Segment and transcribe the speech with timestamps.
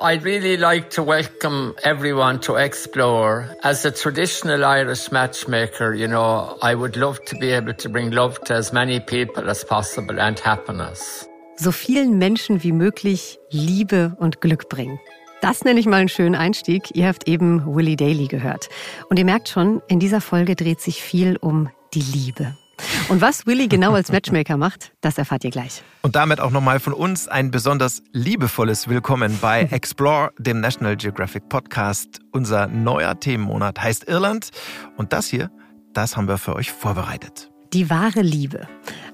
[0.00, 3.56] I'd really like to welcome everyone to Explore.
[3.64, 8.12] As a traditional Irish matchmaker, you know, I would love to be able to bring
[8.12, 11.26] love to as many people as possible and happiness.
[11.56, 15.00] So vielen Menschen wie möglich Liebe und Glück bringen.
[15.40, 16.94] Das nenne ich mal einen schönen Einstieg.
[16.94, 18.68] Ihr habt eben Willie Daly gehört.
[19.08, 22.56] Und ihr merkt schon, in dieser Folge dreht sich viel um die Liebe.
[23.08, 25.82] Und was Willy genau als Matchmaker macht, das erfahrt ihr gleich.
[26.02, 31.48] Und damit auch nochmal von uns ein besonders liebevolles Willkommen bei Explore, dem National Geographic
[31.48, 32.20] Podcast.
[32.32, 34.50] Unser neuer Themenmonat heißt Irland.
[34.96, 35.50] Und das hier,
[35.92, 37.50] das haben wir für euch vorbereitet.
[37.74, 38.66] Die wahre Liebe.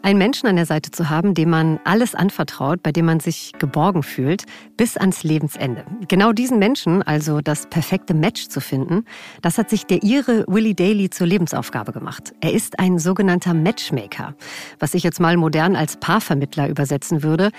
[0.02, 3.50] Einen Menschen an der Seite zu haben, dem man alles anvertraut, bei dem man sich
[3.58, 4.44] geborgen fühlt,
[4.76, 5.84] bis ans Lebensende.
[6.06, 9.06] Genau diesen Menschen, also das perfekte Match zu finden,
[9.42, 12.32] das hat sich der Ire Willie Daly zur Lebensaufgabe gemacht.
[12.40, 14.36] Er ist ein sogenannter Matchmaker,
[14.78, 17.50] was ich jetzt mal modern als Paarvermittler übersetzen würde.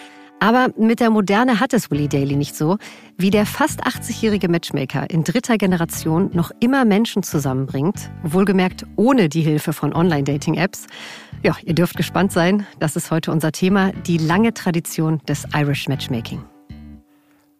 [0.46, 2.78] Aber mit der Moderne hat es Willie Daly nicht so,
[3.18, 9.42] wie der fast 80-jährige Matchmaker in dritter Generation noch immer Menschen zusammenbringt, wohlgemerkt ohne die
[9.42, 10.86] Hilfe von Online-Dating-Apps.
[11.42, 15.88] Ja, ihr dürft gespannt sein, das ist heute unser Thema, die lange Tradition des Irish
[15.88, 16.44] Matchmaking.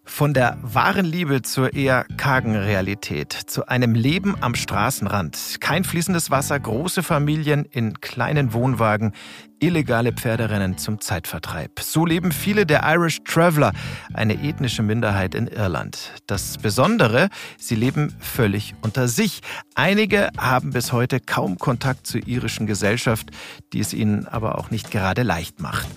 [0.08, 5.58] Von der wahren Liebe zur eher kargen Realität, zu einem Leben am Straßenrand.
[5.60, 9.14] Kein fließendes Wasser, große Familien in kleinen Wohnwagen,
[9.60, 11.80] illegale Pferderennen zum Zeitvertreib.
[11.80, 13.74] So leben viele der Irish Traveller,
[14.14, 16.12] eine ethnische Minderheit in Irland.
[16.28, 19.42] Das Besondere, sie leben völlig unter sich.
[19.76, 23.32] Einige haben bis heute kaum Kontakt zur irischen Gesellschaft,
[23.74, 25.88] die es ihnen aber auch nicht gerade leicht macht.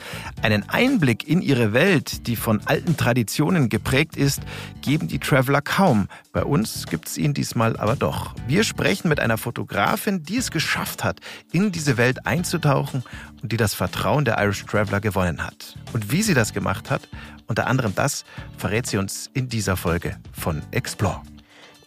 [0.43, 4.43] Einen Einblick in ihre Welt, die von alten Traditionen geprägt ist,
[4.83, 6.09] geben die Traveller kaum.
[6.33, 8.35] Bei uns gibt es ihn diesmal aber doch.
[8.47, 11.21] Wir sprechen mit einer Fotografin, die es geschafft hat,
[11.53, 13.03] in diese Welt einzutauchen
[13.49, 15.77] die das Vertrauen der Irish Traveller gewonnen hat.
[15.93, 17.09] Und wie sie das gemacht hat,
[17.47, 18.25] unter anderem das,
[18.57, 21.23] verrät sie uns in dieser Folge von Explore.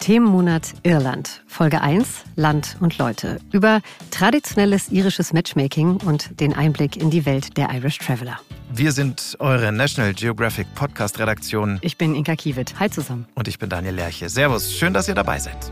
[0.02, 3.40] Themenmonat Irland, Folge 1, Land und Leute.
[3.52, 8.40] Über traditionelles irisches Matchmaking und den Einblick in die Welt der Irish Traveller.
[8.74, 11.78] Wir sind eure National Geographic Podcast Redaktion.
[11.82, 12.80] Ich bin Inka Kiewit.
[12.80, 13.28] Hi zusammen.
[13.36, 14.28] Und ich bin Daniel Lerche.
[14.28, 15.72] Servus, schön, dass ihr dabei seid.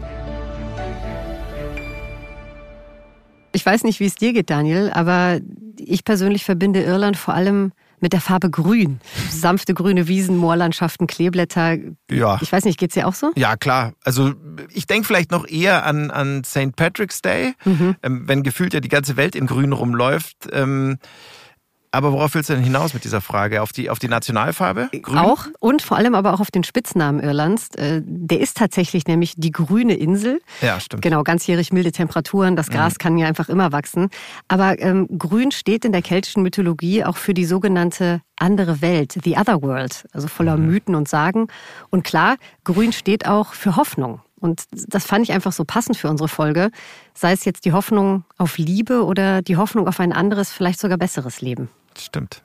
[3.51, 5.39] Ich weiß nicht, wie es dir geht, Daniel, aber
[5.77, 7.71] ich persönlich verbinde Irland vor allem
[8.01, 8.99] mit der Farbe Grün.
[9.29, 11.77] Sanfte grüne Wiesen, Moorlandschaften, Kleeblätter.
[12.09, 12.39] Ja.
[12.41, 13.31] Ich weiß nicht, geht's dir auch so?
[13.35, 13.93] Ja, klar.
[14.03, 14.33] Also
[14.71, 16.75] ich denke vielleicht noch eher an, an St.
[16.75, 17.95] Patrick's Day, mhm.
[18.03, 20.47] ähm, wenn gefühlt ja die ganze Welt in Grün rumläuft.
[20.51, 20.97] Ähm,
[21.91, 23.61] aber worauf willst du denn hinaus mit dieser Frage?
[23.63, 24.89] Auf die, auf die Nationalfarbe?
[25.01, 25.17] Grün?
[25.17, 27.69] Auch und vor allem aber auch auf den Spitznamen Irlands.
[27.75, 30.41] Äh, der ist tatsächlich nämlich die grüne Insel.
[30.61, 31.01] Ja, stimmt.
[31.01, 32.55] Genau, ganzjährig milde Temperaturen.
[32.55, 32.97] Das Gras mhm.
[32.97, 34.09] kann ja einfach immer wachsen.
[34.47, 39.35] Aber ähm, grün steht in der keltischen Mythologie auch für die sogenannte andere Welt, the
[39.37, 40.67] other world, also voller mhm.
[40.67, 41.47] Mythen und Sagen.
[41.89, 44.21] Und klar, grün steht auch für Hoffnung.
[44.39, 46.71] Und das fand ich einfach so passend für unsere Folge.
[47.13, 50.97] Sei es jetzt die Hoffnung auf Liebe oder die Hoffnung auf ein anderes, vielleicht sogar
[50.97, 51.69] besseres Leben.
[51.99, 52.43] Stimmt.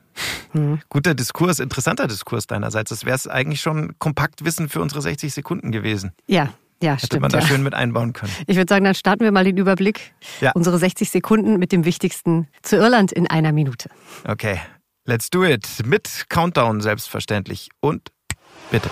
[0.53, 0.81] Mhm.
[0.89, 2.91] Guter Diskurs, interessanter Diskurs deinerseits.
[2.91, 6.13] Das wäre es eigentlich schon Kompaktwissen für unsere 60 Sekunden gewesen.
[6.27, 7.23] Ja, ja, Hätte stimmt.
[7.23, 7.47] man da ja.
[7.47, 8.33] schön mit einbauen können.
[8.47, 10.13] Ich würde sagen, dann starten wir mal den Überblick.
[10.41, 10.53] Ja.
[10.53, 13.89] Unsere 60 Sekunden mit dem Wichtigsten zu Irland in einer Minute.
[14.27, 14.61] Okay,
[15.07, 15.67] let's do it.
[15.85, 17.71] Mit Countdown selbstverständlich.
[17.81, 18.11] Und
[18.71, 18.91] bitte.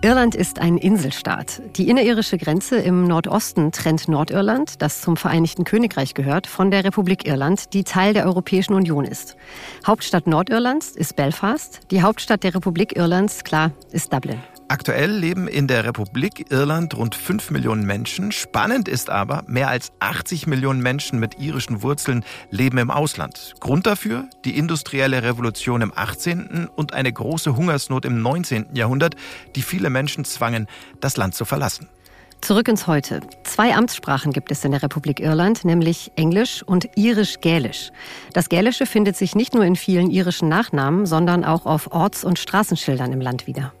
[0.00, 1.60] Irland ist ein Inselstaat.
[1.74, 7.26] Die innerirische Grenze im Nordosten trennt Nordirland, das zum Vereinigten Königreich gehört, von der Republik
[7.26, 9.36] Irland, die Teil der Europäischen Union ist.
[9.84, 14.38] Hauptstadt Nordirlands ist Belfast, die Hauptstadt der Republik Irlands, klar, ist Dublin.
[14.70, 18.32] Aktuell leben in der Republik Irland rund 5 Millionen Menschen.
[18.32, 23.54] Spannend ist aber, mehr als 80 Millionen Menschen mit irischen Wurzeln leben im Ausland.
[23.60, 26.68] Grund dafür die industrielle Revolution im 18.
[26.76, 28.66] und eine große Hungersnot im 19.
[28.74, 29.14] Jahrhundert,
[29.56, 30.66] die viele Menschen zwangen,
[31.00, 31.88] das Land zu verlassen.
[32.40, 33.20] Zurück ins Heute.
[33.42, 37.90] Zwei Amtssprachen gibt es in der Republik Irland, nämlich Englisch und Irisch-Gälisch.
[38.32, 42.38] Das Gälische findet sich nicht nur in vielen irischen Nachnamen, sondern auch auf Orts- und
[42.38, 43.72] Straßenschildern im Land wieder.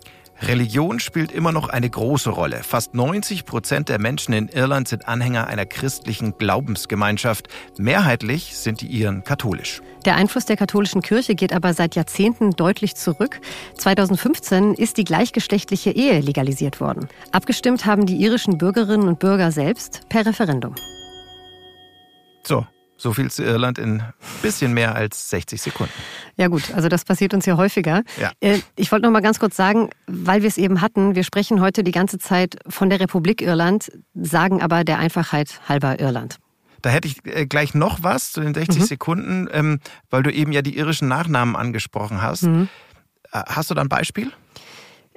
[0.42, 2.62] Religion spielt immer noch eine große Rolle.
[2.62, 7.48] Fast 90 Prozent der Menschen in Irland sind Anhänger einer christlichen Glaubensgemeinschaft.
[7.76, 9.82] Mehrheitlich sind die Iren katholisch.
[10.04, 13.40] Der Einfluss der katholischen Kirche geht aber seit Jahrzehnten deutlich zurück.
[13.76, 17.08] 2015 ist die gleichgeschlechtliche Ehe legalisiert worden.
[17.32, 20.74] Abgestimmt haben die irischen Bürgerinnen und Bürger selbst per Referendum.
[22.46, 22.64] So,
[22.98, 24.12] so viel zu Irland in ein
[24.42, 25.92] bisschen mehr als 60 Sekunden.
[26.36, 28.02] Ja gut, also das passiert uns ja häufiger.
[28.20, 28.32] Ja.
[28.40, 31.60] Äh, ich wollte noch mal ganz kurz sagen, weil wir es eben hatten, wir sprechen
[31.60, 36.38] heute die ganze Zeit von der Republik Irland, sagen aber der Einfachheit halber Irland.
[36.82, 38.84] Da hätte ich äh, gleich noch was zu den 60 mhm.
[38.84, 39.80] Sekunden, ähm,
[40.10, 42.42] weil du eben ja die irischen Nachnamen angesprochen hast.
[42.42, 42.68] Mhm.
[43.32, 44.32] Äh, hast du da ein Beispiel?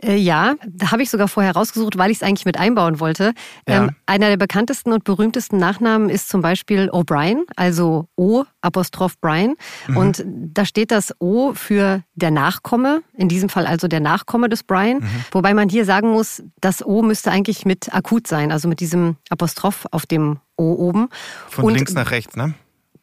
[0.03, 3.33] Äh, ja, da habe ich sogar vorher rausgesucht, weil ich es eigentlich mit einbauen wollte.
[3.67, 3.83] Ja.
[3.83, 9.55] Ähm, einer der bekanntesten und berühmtesten Nachnamen ist zum Beispiel O'Brien, also O Apostroph Brian.
[9.87, 9.97] Mhm.
[9.97, 14.63] Und da steht das O für der Nachkomme, in diesem Fall also der Nachkomme des
[14.63, 14.99] Brian.
[14.99, 15.25] Mhm.
[15.31, 19.17] Wobei man hier sagen muss, das O müsste eigentlich mit akut sein, also mit diesem
[19.29, 21.09] Apostroph auf dem O oben.
[21.47, 22.53] Von und links nach rechts, ne?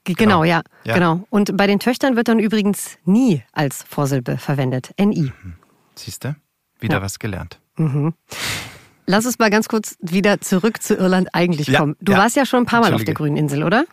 [0.05, 1.27] Genau, genau ja, ja, genau.
[1.29, 4.95] Und bei den Töchtern wird dann übrigens nie als Vorsilbe verwendet.
[4.99, 5.33] NI.
[5.43, 5.55] Mhm.
[5.95, 6.35] Siehst du?
[6.81, 7.03] Wieder ja.
[7.03, 7.61] was gelernt.
[7.77, 8.15] Mhm.
[9.07, 11.97] Lass uns mal ganz kurz wieder zurück zu Irland eigentlich kommen.
[12.01, 13.85] Du warst ja schon ein paar Mal auf der grünen Insel, oder?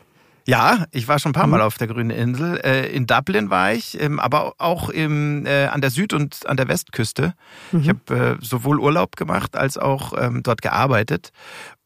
[0.48, 1.64] Ja, ich war schon ein paar Mal mhm.
[1.64, 2.60] auf der grünen Insel.
[2.64, 6.58] Äh, in Dublin war ich, ähm, aber auch im, äh, an der Süd- und an
[6.58, 7.34] der Westküste.
[7.72, 7.80] Mhm.
[7.80, 11.32] Ich habe äh, sowohl Urlaub gemacht als auch ähm, dort gearbeitet.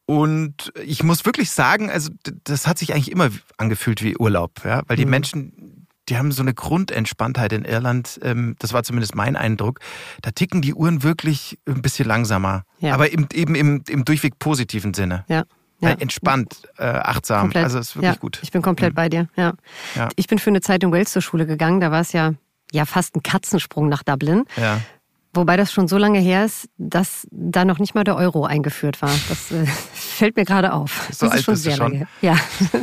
[0.05, 2.09] Und ich muss wirklich sagen, also
[2.43, 5.11] das hat sich eigentlich immer angefühlt wie Urlaub, ja, weil die mhm.
[5.11, 5.78] Menschen,
[6.09, 8.19] die haben so eine Grundentspanntheit in Irland.
[8.23, 9.79] Ähm, das war zumindest mein Eindruck.
[10.21, 12.93] Da ticken die Uhren wirklich ein bisschen langsamer, ja.
[12.93, 15.25] aber eben im, im durchweg positiven Sinne.
[15.27, 15.43] Ja.
[15.81, 15.91] Ja.
[15.91, 17.41] Entspannt, äh, achtsam.
[17.41, 17.63] Komplett.
[17.63, 18.39] Also ist wirklich ja, gut.
[18.41, 18.95] Ich bin komplett mhm.
[18.95, 19.29] bei dir.
[19.37, 19.53] Ja.
[19.95, 20.09] ja.
[20.17, 21.79] Ich bin für eine Zeit in Wales zur Schule gegangen.
[21.79, 22.33] Da war es ja,
[22.73, 24.43] ja fast ein Katzensprung nach Dublin.
[24.57, 24.81] Ja.
[25.33, 29.01] Wobei das schon so lange her ist, dass da noch nicht mal der Euro eingeführt
[29.01, 29.11] war.
[29.29, 31.07] Das äh, fällt mir gerade auf.
[31.11, 31.93] So das ist schon sehr schon.
[31.93, 32.07] lange.
[32.21, 32.35] Ja.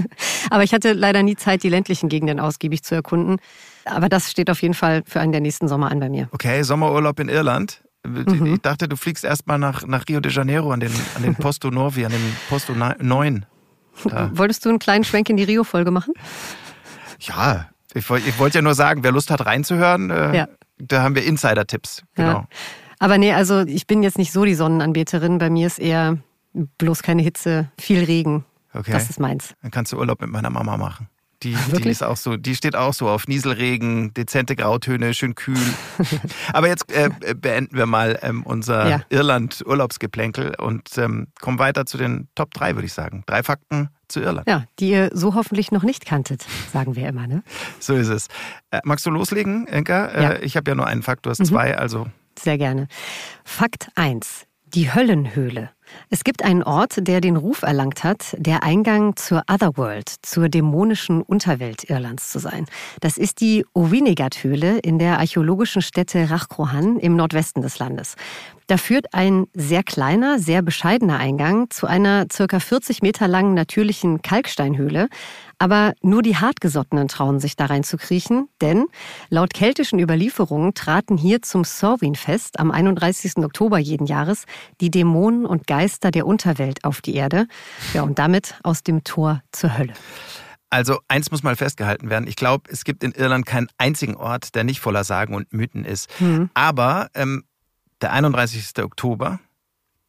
[0.50, 3.38] Aber ich hatte leider nie Zeit, die ländlichen Gegenden ausgiebig zu erkunden.
[3.84, 6.28] Aber das steht auf jeden Fall für einen der nächsten Sommer an bei mir.
[6.30, 7.82] Okay, Sommerurlaub in Irland.
[8.04, 8.54] Mhm.
[8.54, 11.70] Ich dachte, du fliegst erstmal nach, nach Rio de Janeiro an den, an den Posto
[11.70, 13.46] Novi, an den Posto 9.
[14.04, 14.30] Da.
[14.34, 16.14] Wolltest du einen kleinen Schwenk in die Rio-Folge machen?
[17.20, 20.48] Ja, ich, ich wollte ja nur sagen, wer Lust hat reinzuhören, äh, ja.
[20.78, 22.30] Da haben wir Insider-Tipps, genau.
[22.30, 22.48] Ja.
[22.98, 25.38] Aber nee, also ich bin jetzt nicht so die Sonnenanbeterin.
[25.38, 26.18] Bei mir ist eher
[26.78, 28.44] bloß keine Hitze, viel Regen.
[28.72, 28.92] Okay.
[28.92, 29.54] Das ist meins.
[29.62, 31.08] Dann kannst du Urlaub mit meiner Mama machen.
[31.42, 35.56] Die, die, ist auch so, die steht auch so auf Nieselregen, dezente Grautöne, schön kühl.
[36.52, 39.00] Aber jetzt äh, beenden wir mal ähm, unser ja.
[39.10, 43.22] Irland-Urlaubsgeplänkel und ähm, kommen weiter zu den Top 3, würde ich sagen.
[43.26, 44.48] Drei Fakten zu Irland.
[44.48, 47.42] Ja, die ihr so hoffentlich noch nicht kanntet, sagen wir immer, ne?
[47.80, 48.28] So ist es.
[48.70, 50.06] Äh, magst du loslegen, Enka?
[50.06, 50.42] Äh, ja.
[50.42, 51.46] Ich habe ja nur einen Fakt, du hast mhm.
[51.46, 52.06] zwei, also.
[52.38, 52.88] Sehr gerne.
[53.44, 54.46] Fakt 1.
[54.74, 55.70] Die Höllenhöhle.
[56.10, 61.22] Es gibt einen Ort, der den Ruf erlangt hat, der Eingang zur Otherworld, zur dämonischen
[61.22, 62.66] Unterwelt Irlands zu sein.
[63.00, 68.16] Das ist die Owinigat-Höhle in der archäologischen Stätte Rachcrohan im Nordwesten des Landes.
[68.66, 74.22] Da führt ein sehr kleiner, sehr bescheidener Eingang zu einer circa 40 Meter langen natürlichen
[74.22, 75.08] Kalksteinhöhle.
[75.58, 78.86] Aber nur die Hartgesottenen trauen sich da rein zu kriechen, denn
[79.30, 83.38] laut keltischen Überlieferungen traten hier zum Sorwin-Fest am 31.
[83.38, 84.44] Oktober jeden Jahres
[84.80, 87.46] die Dämonen und Geister der Unterwelt auf die Erde.
[87.94, 89.94] Ja, und damit aus dem Tor zur Hölle.
[90.68, 92.26] Also eins muss mal festgehalten werden.
[92.26, 95.84] Ich glaube, es gibt in Irland keinen einzigen Ort, der nicht voller Sagen und Mythen
[95.84, 96.10] ist.
[96.20, 96.50] Mhm.
[96.52, 97.44] Aber ähm,
[98.00, 98.82] der 31.
[98.82, 99.40] Oktober,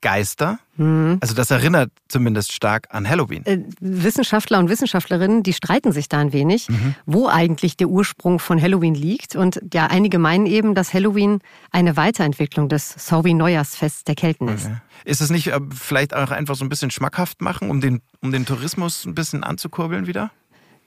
[0.01, 0.59] Geister.
[0.75, 1.17] Mhm.
[1.21, 3.45] Also das erinnert zumindest stark an Halloween.
[3.45, 6.95] Äh, Wissenschaftler und Wissenschaftlerinnen, die streiten sich da ein wenig, mhm.
[7.05, 9.35] wo eigentlich der Ursprung von Halloween liegt.
[9.35, 11.39] Und ja, einige meinen eben, dass Halloween
[11.71, 14.65] eine Weiterentwicklung des Sorwi-Neujahrsfests der Kelten ist.
[14.65, 14.77] Okay.
[15.05, 18.31] Ist es nicht äh, vielleicht auch einfach so ein bisschen schmackhaft machen, um den, um
[18.31, 20.31] den Tourismus ein bisschen anzukurbeln wieder?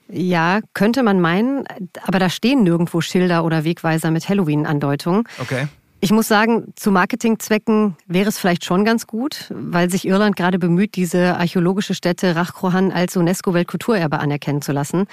[0.07, 1.65] Ja, könnte man meinen,
[2.03, 5.23] aber da stehen nirgendwo Schilder oder Wegweiser mit Halloween-Andeutungen.
[5.39, 5.67] Okay.
[6.03, 10.57] Ich muss sagen, zu Marketingzwecken wäre es vielleicht schon ganz gut, weil sich Irland gerade
[10.57, 15.05] bemüht, diese archäologische Stätte Rachcrohan als UNESCO-Weltkulturerbe anerkennen zu lassen.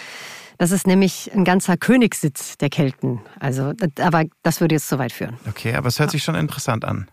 [0.57, 3.21] Das ist nämlich ein ganzer Königssitz der Kelten.
[3.39, 5.37] Also, aber das würde jetzt zu weit führen.
[5.47, 7.11] Okay, aber es hört sich schon interessant an.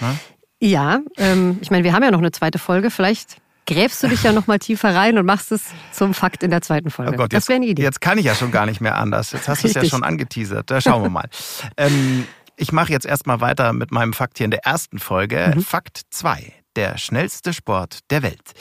[0.00, 0.18] Ne?
[0.60, 2.90] Ja, ähm, ich meine, wir haben ja noch eine zweite Folge.
[2.90, 6.50] Vielleicht gräbst du dich ja noch mal tiefer rein und machst es zum Fakt in
[6.50, 7.12] der zweiten Folge.
[7.14, 7.82] Oh Gott, das wäre eine Idee.
[7.82, 9.32] Jetzt kann ich ja schon gar nicht mehr anders.
[9.32, 10.70] Jetzt hast du es ja schon angeteasert.
[10.70, 11.28] Da schauen wir mal.
[11.78, 15.52] ähm, ich mache jetzt erstmal weiter mit meinem Fakt hier in der ersten Folge.
[15.54, 15.62] Mhm.
[15.62, 18.52] Fakt 2 der schnellste Sport der Welt.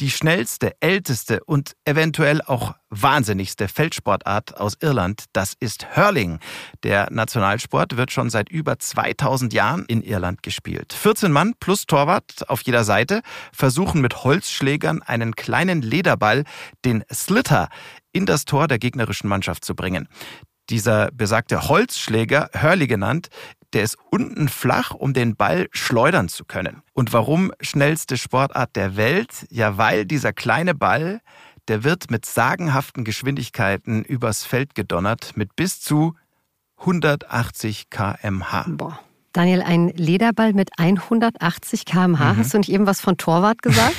[0.00, 6.38] Die schnellste, älteste und eventuell auch wahnsinnigste Feldsportart aus Irland, das ist Hurling.
[6.84, 10.92] Der Nationalsport wird schon seit über 2000 Jahren in Irland gespielt.
[10.92, 13.22] 14 Mann plus Torwart auf jeder Seite
[13.52, 16.44] versuchen mit Holzschlägern einen kleinen Lederball,
[16.84, 17.68] den Slitter,
[18.12, 20.08] in das Tor der gegnerischen Mannschaft zu bringen.
[20.70, 23.28] Dieser besagte Holzschläger, Hurley genannt,
[23.72, 26.82] der ist unten flach, um den Ball schleudern zu können.
[26.92, 29.46] Und warum schnellste Sportart der Welt?
[29.50, 31.20] Ja, weil dieser kleine Ball,
[31.68, 36.14] der wird mit sagenhaften Geschwindigkeiten übers Feld gedonnert mit bis zu
[36.78, 38.64] 180 kmh.
[38.68, 39.00] Boah.
[39.32, 42.32] Daniel, ein Lederball mit 180 kmh.
[42.32, 42.36] Mhm.
[42.38, 43.96] Hast du nicht eben was von Torwart gesagt?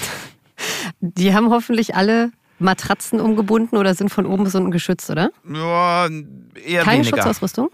[1.00, 5.30] Die haben hoffentlich alle Matratzen umgebunden oder sind von oben bis unten geschützt, oder?
[5.48, 6.08] Ja,
[6.66, 7.18] eher Keine weniger.
[7.18, 7.70] Schutzausrüstung?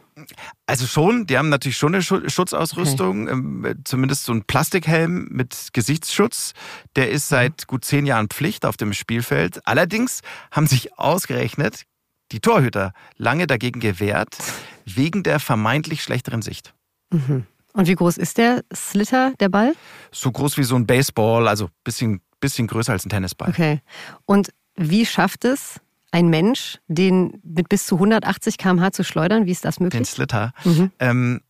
[0.66, 3.34] Also schon, die haben natürlich schon eine Schutzausrüstung, okay.
[3.34, 6.54] Ähm, zumindest so ein Plastikhelm mit Gesichtsschutz.
[6.96, 9.66] Der ist seit gut zehn Jahren Pflicht auf dem Spielfeld.
[9.66, 10.22] Allerdings
[10.52, 11.84] haben sich ausgerechnet
[12.32, 14.38] die Torhüter lange dagegen gewehrt,
[14.86, 16.74] wegen der vermeintlich schlechteren Sicht.
[17.12, 17.46] Mhm.
[17.74, 19.74] Und wie groß ist der Slitter, der Ball?
[20.12, 23.50] So groß wie so ein Baseball, also bisschen, bisschen größer als ein Tennisball.
[23.50, 23.82] Okay.
[24.25, 25.80] Und wie schafft es
[26.12, 29.46] ein Mensch, den mit bis zu 180 km/h zu schleudern?
[29.46, 30.00] Wie ist das möglich?
[30.00, 30.53] Den Slitter.
[30.63, 30.92] Mhm.
[31.00, 31.42] Ähm,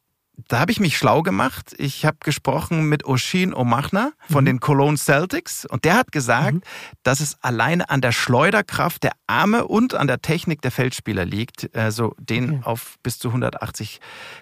[0.48, 1.76] da habe ich mich schlau gemacht.
[1.78, 4.48] Ich habe gesprochen mit Oshin Omachna von mhm.
[4.48, 6.62] den Cologne Celtics und der hat gesagt, mhm.
[7.04, 11.76] dass es alleine an der Schleuderkraft der Arme und an der Technik der Feldspieler liegt,
[11.76, 12.62] also den okay.
[12.64, 14.00] auf bis zu 180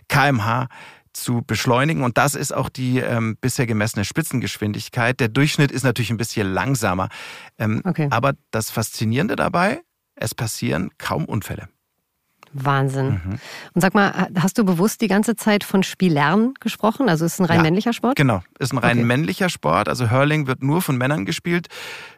[0.07, 0.67] km/h
[1.13, 2.03] zu beschleunigen.
[2.03, 5.20] Und das ist auch die ähm, bisher gemessene Spitzengeschwindigkeit.
[5.20, 7.10] Der Durchschnitt ist natürlich ein bisschen langsamer.
[7.58, 8.08] Ähm, okay.
[8.12, 9.82] Aber das Faszinierende dabei,
[10.15, 11.68] es passieren kaum Unfälle.
[12.53, 13.22] Wahnsinn.
[13.24, 13.39] Mhm.
[13.74, 17.10] Und sag mal, hast du bewusst die ganze Zeit von Spielern gesprochen?
[17.10, 18.15] Also ist es ein rein ja, männlicher Sport?
[18.15, 19.05] Genau, ist ein rein okay.
[19.05, 19.88] männlicher Sport.
[19.88, 21.67] Also Hurling wird nur von Männern gespielt.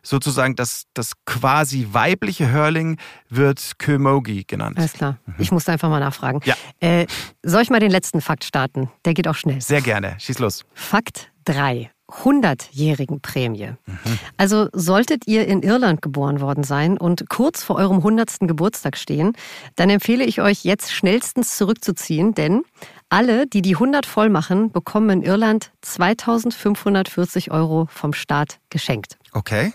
[0.01, 2.97] Sozusagen das, das quasi weibliche Hurling
[3.29, 4.77] wird Kömogi genannt.
[4.77, 5.17] Alles klar.
[5.25, 5.35] Mhm.
[5.37, 6.41] Ich musste einfach mal nachfragen.
[6.45, 6.55] Ja.
[6.79, 7.07] Äh,
[7.43, 8.89] soll ich mal den letzten Fakt starten?
[9.05, 9.61] Der geht auch schnell.
[9.61, 10.15] Sehr gerne.
[10.19, 10.65] Schieß los.
[10.73, 11.92] Fakt 3.
[12.21, 13.71] 100-jährigen Prämie.
[13.85, 14.19] Mhm.
[14.37, 18.39] Also solltet ihr in Irland geboren worden sein und kurz vor eurem 100.
[18.41, 19.33] Geburtstag stehen,
[19.75, 22.63] dann empfehle ich euch jetzt schnellstens zurückzuziehen, denn
[23.09, 29.17] alle, die die 100 voll machen, bekommen in Irland 2540 Euro vom Staat geschenkt.
[29.31, 29.73] Okay.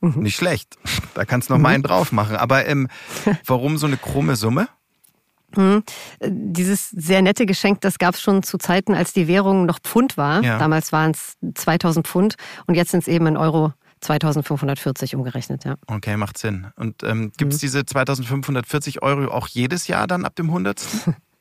[0.00, 0.22] Mhm.
[0.22, 0.76] Nicht schlecht.
[1.14, 1.62] Da kannst du noch mhm.
[1.62, 2.36] mal einen drauf machen.
[2.36, 2.88] Aber ähm,
[3.46, 4.68] warum so eine krumme Summe?
[5.56, 5.82] Hm.
[6.24, 10.16] Dieses sehr nette Geschenk, das gab es schon zu Zeiten, als die Währung noch Pfund
[10.16, 10.42] war.
[10.42, 10.58] Ja.
[10.58, 12.34] Damals waren es 2000 Pfund
[12.66, 15.76] und jetzt sind es eben in Euro 2540 umgerechnet, ja.
[15.86, 16.66] Okay, macht Sinn.
[16.76, 17.66] Und ähm, gibt es mhm.
[17.66, 20.80] diese 2540 Euro auch jedes Jahr dann ab dem 100.?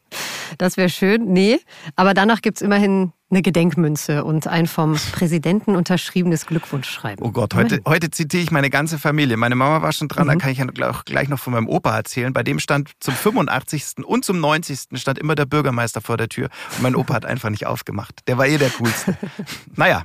[0.58, 1.32] Das wäre schön.
[1.32, 1.60] Nee,
[1.96, 7.26] aber danach gibt es immerhin eine Gedenkmünze und ein vom Präsidenten unterschriebenes Glückwunschschreiben.
[7.26, 9.38] Oh Gott, heute, heute zitiere ich meine ganze Familie.
[9.38, 10.32] Meine Mama war schon dran, mhm.
[10.32, 10.66] da kann ich ja
[11.06, 12.34] gleich noch von meinem Opa erzählen.
[12.34, 14.06] Bei dem stand zum 85.
[14.06, 15.00] und zum 90.
[15.00, 16.50] stand immer der Bürgermeister vor der Tür.
[16.76, 18.20] Und mein Opa hat einfach nicht aufgemacht.
[18.28, 19.18] Der war eh der Coolste.
[19.76, 20.04] naja,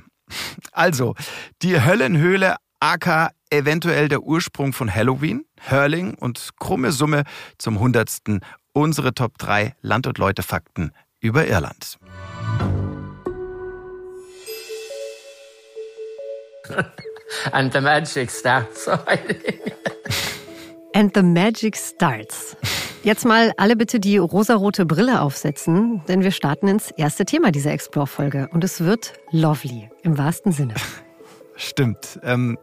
[0.71, 1.15] also,
[1.61, 7.23] die Höllenhöhle AK eventuell der Ursprung von Halloween, Hurling und krumme Summe
[7.57, 8.09] zum 100
[8.77, 11.97] unsere Top 3 Land- und Leute-Fakten über Irland.
[17.51, 18.87] And the magic starts.
[20.93, 22.55] And the magic starts.
[23.03, 27.71] Jetzt mal alle bitte die rosarote Brille aufsetzen, denn wir starten ins erste Thema dieser
[27.71, 30.75] Explore-Folge und es wird lovely im wahrsten Sinne.
[31.57, 32.19] Stimmt.
[32.21, 32.59] Ähm,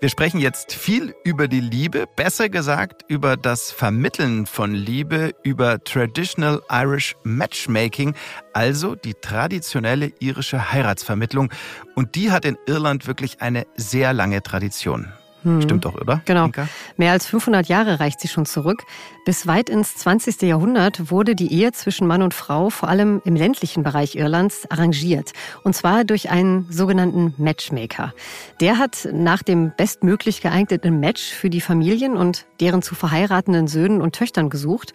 [0.00, 5.84] wir sprechen jetzt viel über die Liebe, besser gesagt über das Vermitteln von Liebe, über
[5.84, 8.14] Traditional Irish Matchmaking,
[8.54, 11.52] also die traditionelle irische Heiratsvermittlung.
[11.94, 15.12] Und die hat in Irland wirklich eine sehr lange Tradition.
[15.42, 15.62] Hm.
[15.62, 16.20] Stimmt doch, oder?
[16.24, 16.46] Genau.
[16.46, 16.68] Inka?
[16.96, 18.84] Mehr als 500 Jahre reicht sie schon zurück.
[19.24, 20.42] Bis weit ins 20.
[20.42, 25.32] Jahrhundert wurde die Ehe zwischen Mann und Frau vor allem im ländlichen Bereich Irlands arrangiert.
[25.62, 28.14] Und zwar durch einen sogenannten Matchmaker.
[28.60, 34.00] Der hat nach dem bestmöglich geeigneten Match für die Familien und deren zu verheiratenden Söhnen
[34.00, 34.92] und Töchtern gesucht.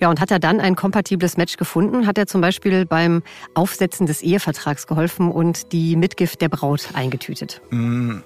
[0.00, 4.06] Ja, und hat er dann ein kompatibles Match gefunden, hat er zum Beispiel beim Aufsetzen
[4.06, 7.60] des Ehevertrags geholfen und die Mitgift der Braut eingetütet.
[7.70, 8.20] Mm,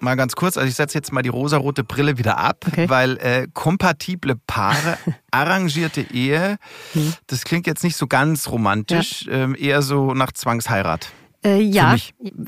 [0.00, 2.88] mal ganz kurz, also ich setze jetzt mal die rosarote Brille wieder ab, okay.
[2.88, 4.98] weil äh, kompatible Paare,
[5.30, 6.58] arrangierte Ehe,
[6.92, 7.14] hm.
[7.26, 9.32] das klingt jetzt nicht so ganz romantisch, ja.
[9.32, 11.10] ähm, eher so nach Zwangsheirat.
[11.44, 11.94] Äh, ja,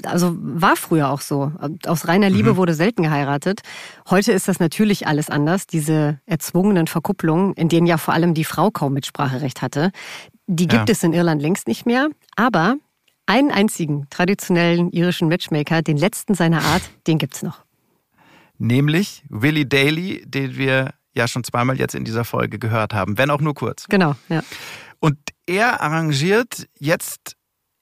[0.04, 1.52] also war früher auch so.
[1.86, 2.56] Aus reiner Liebe mhm.
[2.56, 3.60] wurde selten geheiratet.
[4.10, 5.68] Heute ist das natürlich alles anders.
[5.68, 9.92] Diese erzwungenen Verkupplungen, in denen ja vor allem die Frau kaum Mitspracherecht hatte,
[10.48, 10.92] die gibt ja.
[10.92, 12.08] es in Irland längst nicht mehr.
[12.34, 12.76] Aber
[13.28, 17.64] einen einzigen traditionellen irischen Matchmaker, den letzten seiner Art, den gibt's noch.
[18.56, 23.30] Nämlich Willie Daly, den wir ja schon zweimal jetzt in dieser Folge gehört haben, wenn
[23.30, 23.86] auch nur kurz.
[23.88, 24.42] Genau, ja.
[24.98, 27.36] Und er arrangiert jetzt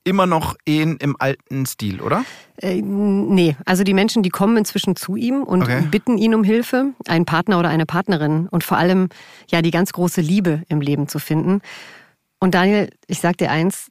[0.04, 2.24] immer noch Ehen im alten Stil, oder?
[2.58, 5.82] Äh, nee, also die Menschen, die kommen inzwischen zu ihm und okay.
[5.90, 9.08] bitten ihn um Hilfe, einen Partner oder eine Partnerin und vor allem
[9.50, 11.60] ja die ganz große Liebe im Leben zu finden.
[12.38, 13.90] Und Daniel, ich sag dir eins,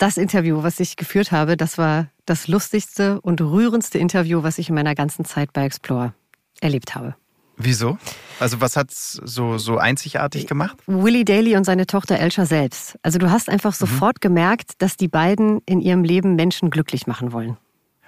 [0.00, 4.68] das Interview, was ich geführt habe, das war das lustigste und rührendste Interview, was ich
[4.68, 6.14] in meiner ganzen Zeit bei Explore
[6.60, 7.14] erlebt habe.
[7.56, 7.98] Wieso?
[8.38, 10.78] Also was hat's so, so einzigartig gemacht?
[10.86, 12.98] Willie Daly und seine Tochter Elsha selbst.
[13.02, 13.86] Also du hast einfach mhm.
[13.86, 17.58] sofort gemerkt, dass die beiden in ihrem Leben Menschen glücklich machen wollen.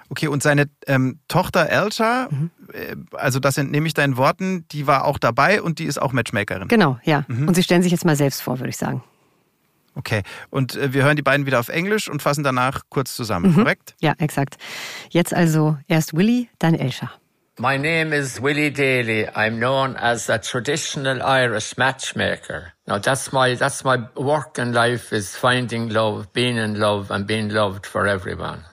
[0.09, 2.49] Okay, und seine ähm, Tochter Elsha, mhm.
[2.73, 6.13] äh, also das entnehme ich deinen Worten, die war auch dabei und die ist auch
[6.13, 6.67] Matchmakerin.
[6.67, 7.25] Genau, ja.
[7.27, 7.47] Mhm.
[7.47, 9.03] Und sie stellen sich jetzt mal selbst vor, würde ich sagen.
[9.95, 13.51] Okay, und äh, wir hören die beiden wieder auf Englisch und fassen danach kurz zusammen,
[13.51, 13.55] mhm.
[13.55, 13.95] korrekt?
[14.01, 14.57] Ja, exakt.
[15.09, 17.11] Jetzt also erst Willy, dann Elsha.
[17.59, 19.27] My name is Willie Daly.
[19.35, 22.73] I'm known as a traditional Irish matchmaker.
[22.87, 27.27] Now that's my that's my work in life is finding love, being in love and
[27.27, 28.63] being loved for everyone.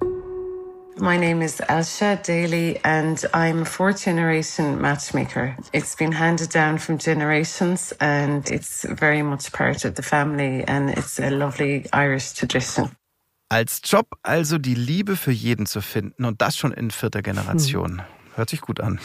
[0.96, 5.56] My name is Elsha Daly and I'm a fourth generation matchmaker.
[5.72, 10.90] It's been handed down from generations and it's very much part of the family and
[10.90, 12.90] it's a lovely Irish tradition.
[13.48, 17.98] Als Job also die Liebe für jeden zu finden und das schon in vierter Generation.
[17.98, 18.19] Hm.
[18.40, 18.98] Hört sich gut an.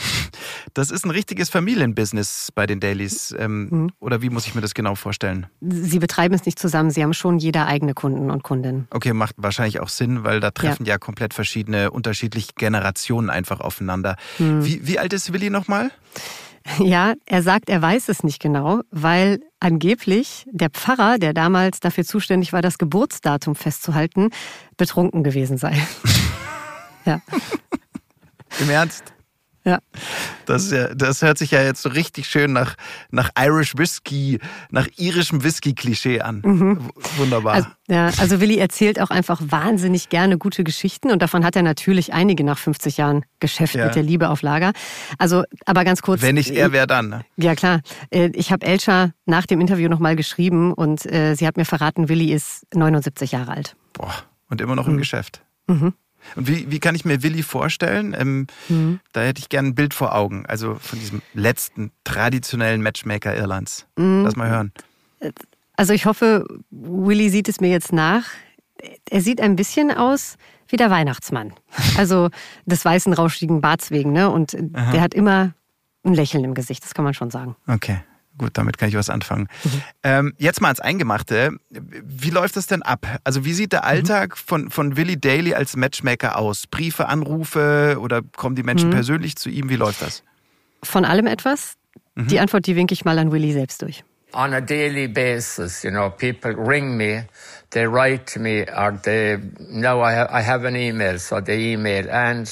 [0.73, 3.35] Das ist ein richtiges Familienbusiness bei den Dailies.
[3.37, 3.89] Ähm, mhm.
[3.99, 5.47] Oder wie muss ich mir das genau vorstellen?
[5.59, 6.89] Sie betreiben es nicht zusammen.
[6.89, 8.87] Sie haben schon jeder eigene Kunden und Kundinnen.
[8.91, 13.59] Okay, macht wahrscheinlich auch Sinn, weil da treffen ja, ja komplett verschiedene, unterschiedliche Generationen einfach
[13.59, 14.15] aufeinander.
[14.39, 14.63] Mhm.
[14.63, 15.91] Wie, wie alt ist Willi nochmal?
[16.79, 22.05] Ja, er sagt, er weiß es nicht genau, weil angeblich der Pfarrer, der damals dafür
[22.05, 24.29] zuständig war, das Geburtsdatum festzuhalten,
[24.77, 25.75] betrunken gewesen sei.
[27.05, 27.19] ja.
[28.61, 29.14] Im Ernst?
[29.65, 29.79] Ja.
[30.45, 32.75] Das, ja, das hört sich ja jetzt so richtig schön nach,
[33.09, 36.41] nach Irish Whisky, nach irischem Whisky-Klischee an.
[36.45, 36.91] Mhm.
[37.17, 37.55] Wunderbar.
[37.55, 41.63] Also, ja, also Willi erzählt auch einfach wahnsinnig gerne gute Geschichten und davon hat er
[41.63, 43.85] natürlich einige nach 50 Jahren Geschäft ja.
[43.85, 44.71] mit der Liebe auf Lager.
[45.17, 46.21] Also, aber ganz kurz.
[46.21, 47.09] Wenn nicht er, wer dann?
[47.09, 47.25] Ne?
[47.37, 47.81] Ja, klar.
[48.11, 52.07] Äh, ich habe Elscha nach dem Interview nochmal geschrieben und äh, sie hat mir verraten,
[52.07, 53.75] Willi ist 79 Jahre alt.
[53.93, 54.13] Boah,
[54.47, 54.99] und immer noch im mhm.
[54.99, 55.41] Geschäft.
[55.65, 55.95] Mhm.
[56.35, 58.15] Und wie, wie kann ich mir Willi vorstellen?
[58.17, 58.99] Ähm, mhm.
[59.13, 60.45] Da hätte ich gerne ein Bild vor Augen.
[60.45, 63.85] Also von diesem letzten traditionellen Matchmaker Irlands.
[63.97, 64.23] Mhm.
[64.23, 64.71] Lass mal hören.
[65.75, 68.25] Also ich hoffe, Willi sieht es mir jetzt nach.
[69.09, 71.53] Er sieht ein bisschen aus wie der Weihnachtsmann.
[71.97, 72.29] Also
[72.65, 74.11] des weißen, rauschigen Barts wegen.
[74.11, 74.29] Ne?
[74.29, 74.91] Und Aha.
[74.91, 75.53] der hat immer
[76.03, 77.55] ein Lächeln im Gesicht, das kann man schon sagen.
[77.67, 77.99] Okay.
[78.37, 79.47] Gut, damit kann ich was anfangen.
[79.63, 79.81] Mhm.
[80.03, 81.57] Ähm, jetzt mal ans Eingemachte.
[81.69, 83.19] Wie läuft das denn ab?
[83.23, 83.87] Also wie sieht der mhm.
[83.87, 84.41] Alltag mhm.
[84.45, 86.67] von, von Willie Daly als Matchmaker aus?
[86.67, 88.95] Briefe, Anrufe oder kommen die Menschen mhm.
[88.95, 89.69] persönlich zu ihm?
[89.69, 90.23] Wie läuft das?
[90.83, 91.75] Von allem etwas.
[92.15, 92.27] Mhm.
[92.27, 94.03] Die Antwort, die winke ich mal an Willie selbst durch.
[94.33, 97.25] On a daily basis, you know, people ring me,
[97.69, 99.37] they write to me, or they,
[99.69, 102.09] now I have, I have an email, so they email.
[102.11, 102.45] And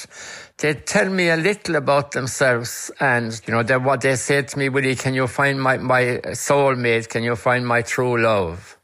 [0.58, 4.58] they tell me a little about themselves and you know they what they say to
[4.58, 8.78] me willie can you find my my soulmate can you find my true love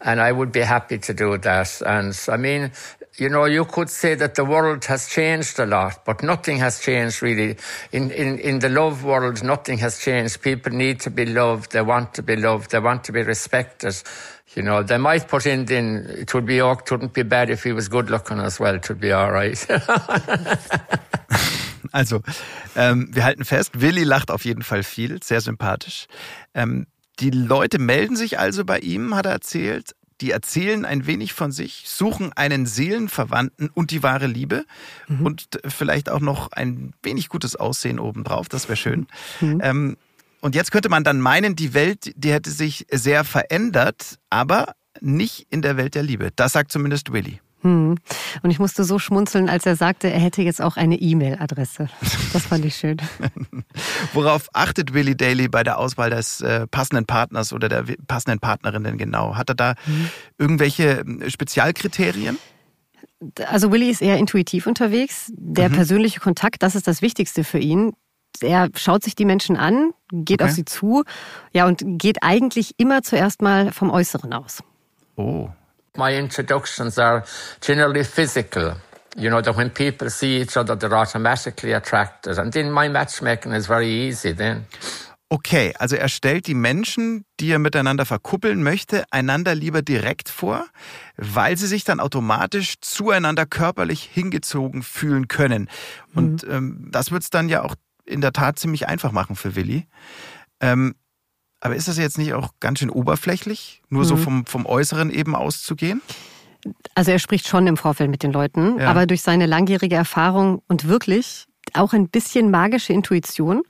[0.00, 2.70] and i would be happy to do that and i mean
[3.20, 6.80] you know, you could say that the world has changed a lot, but nothing has
[6.80, 7.56] changed really.
[7.92, 10.40] In, in, in the love world, nothing has changed.
[10.40, 11.72] People need to be loved.
[11.72, 12.70] They want to be loved.
[12.70, 13.94] They want to be respected.
[14.56, 17.62] You know, they might put in, in it would be, it wouldn't be bad if
[17.62, 18.74] he was good looking as well.
[18.74, 19.56] It would be all right.
[21.92, 22.20] also,
[22.74, 26.06] ähm, wir halten fest, Willi lacht auf jeden Fall viel, sehr sympathisch.
[26.52, 26.86] Ähm,
[27.20, 29.94] die Leute melden sich also bei ihm, hat er erzählt.
[30.20, 34.66] Die erzählen ein wenig von sich, suchen einen Seelenverwandten und die wahre Liebe
[35.08, 35.26] mhm.
[35.26, 38.48] und vielleicht auch noch ein wenig gutes Aussehen obendrauf.
[38.48, 39.06] Das wäre schön.
[39.40, 39.60] Mhm.
[39.62, 39.96] Ähm,
[40.40, 45.46] und jetzt könnte man dann meinen, die Welt, die hätte sich sehr verändert, aber nicht
[45.50, 46.30] in der Welt der Liebe.
[46.34, 47.40] Das sagt zumindest Willy.
[47.62, 47.96] Hm.
[48.42, 51.90] Und ich musste so schmunzeln, als er sagte, er hätte jetzt auch eine E-Mail-Adresse.
[52.32, 52.96] Das fand ich schön.
[54.14, 58.84] Worauf achtet Willy Daly bei der Auswahl des äh, passenden Partners oder der passenden Partnerin
[58.84, 59.36] denn genau?
[59.36, 60.08] Hat er da hm.
[60.38, 62.38] irgendwelche äh, Spezialkriterien?
[63.46, 65.30] Also Willy ist eher intuitiv unterwegs.
[65.36, 65.74] Der mhm.
[65.74, 67.92] persönliche Kontakt, das ist das Wichtigste für ihn
[68.40, 70.50] er schaut sich die Menschen an, geht okay.
[70.50, 71.04] auf sie zu,
[71.52, 74.62] ja, und geht eigentlich immer zuerst mal vom Äußeren aus.
[75.16, 75.48] Oh.
[75.96, 77.24] My introductions are
[77.60, 78.76] generally physical.
[79.16, 82.38] You know, that when people see each other, they're automatically attracted.
[82.38, 84.66] And then my matchmaking is very easy then.
[85.32, 90.66] Okay, also er stellt die Menschen, die er miteinander verkuppeln möchte, einander lieber direkt vor,
[91.16, 95.68] weil sie sich dann automatisch zueinander körperlich hingezogen fühlen können.
[96.14, 96.52] Und mhm.
[96.52, 99.86] ähm, das wird es dann ja auch in der Tat ziemlich einfach machen für Willi.
[100.60, 100.94] Ähm,
[101.60, 104.08] aber ist das jetzt nicht auch ganz schön oberflächlich, nur mhm.
[104.08, 106.00] so vom, vom Äußeren eben auszugehen?
[106.94, 108.88] Also er spricht schon im Vorfeld mit den Leuten, ja.
[108.88, 113.62] aber durch seine langjährige Erfahrung und wirklich auch ein bisschen magische Intuition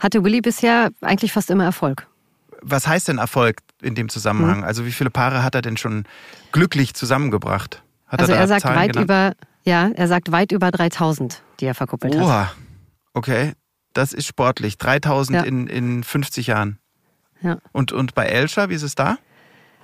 [0.00, 2.06] hatte Willi bisher eigentlich fast immer Erfolg.
[2.62, 4.58] Was heißt denn Erfolg in dem Zusammenhang?
[4.58, 4.64] Mhm.
[4.64, 6.04] Also wie viele Paare hat er denn schon
[6.52, 7.82] glücklich zusammengebracht?
[8.06, 9.04] Hat also er, er sagt weit genannt?
[9.04, 9.32] über,
[9.64, 12.46] ja, er sagt weit über 3000, die er verkuppelt Oha.
[12.46, 12.56] hat.
[13.14, 13.52] Okay,
[13.92, 14.78] das ist sportlich.
[14.78, 15.42] 3000 ja.
[15.44, 16.78] in, in 50 Jahren.
[17.42, 17.58] Ja.
[17.72, 19.18] Und, und bei Elsha, wie ist es da?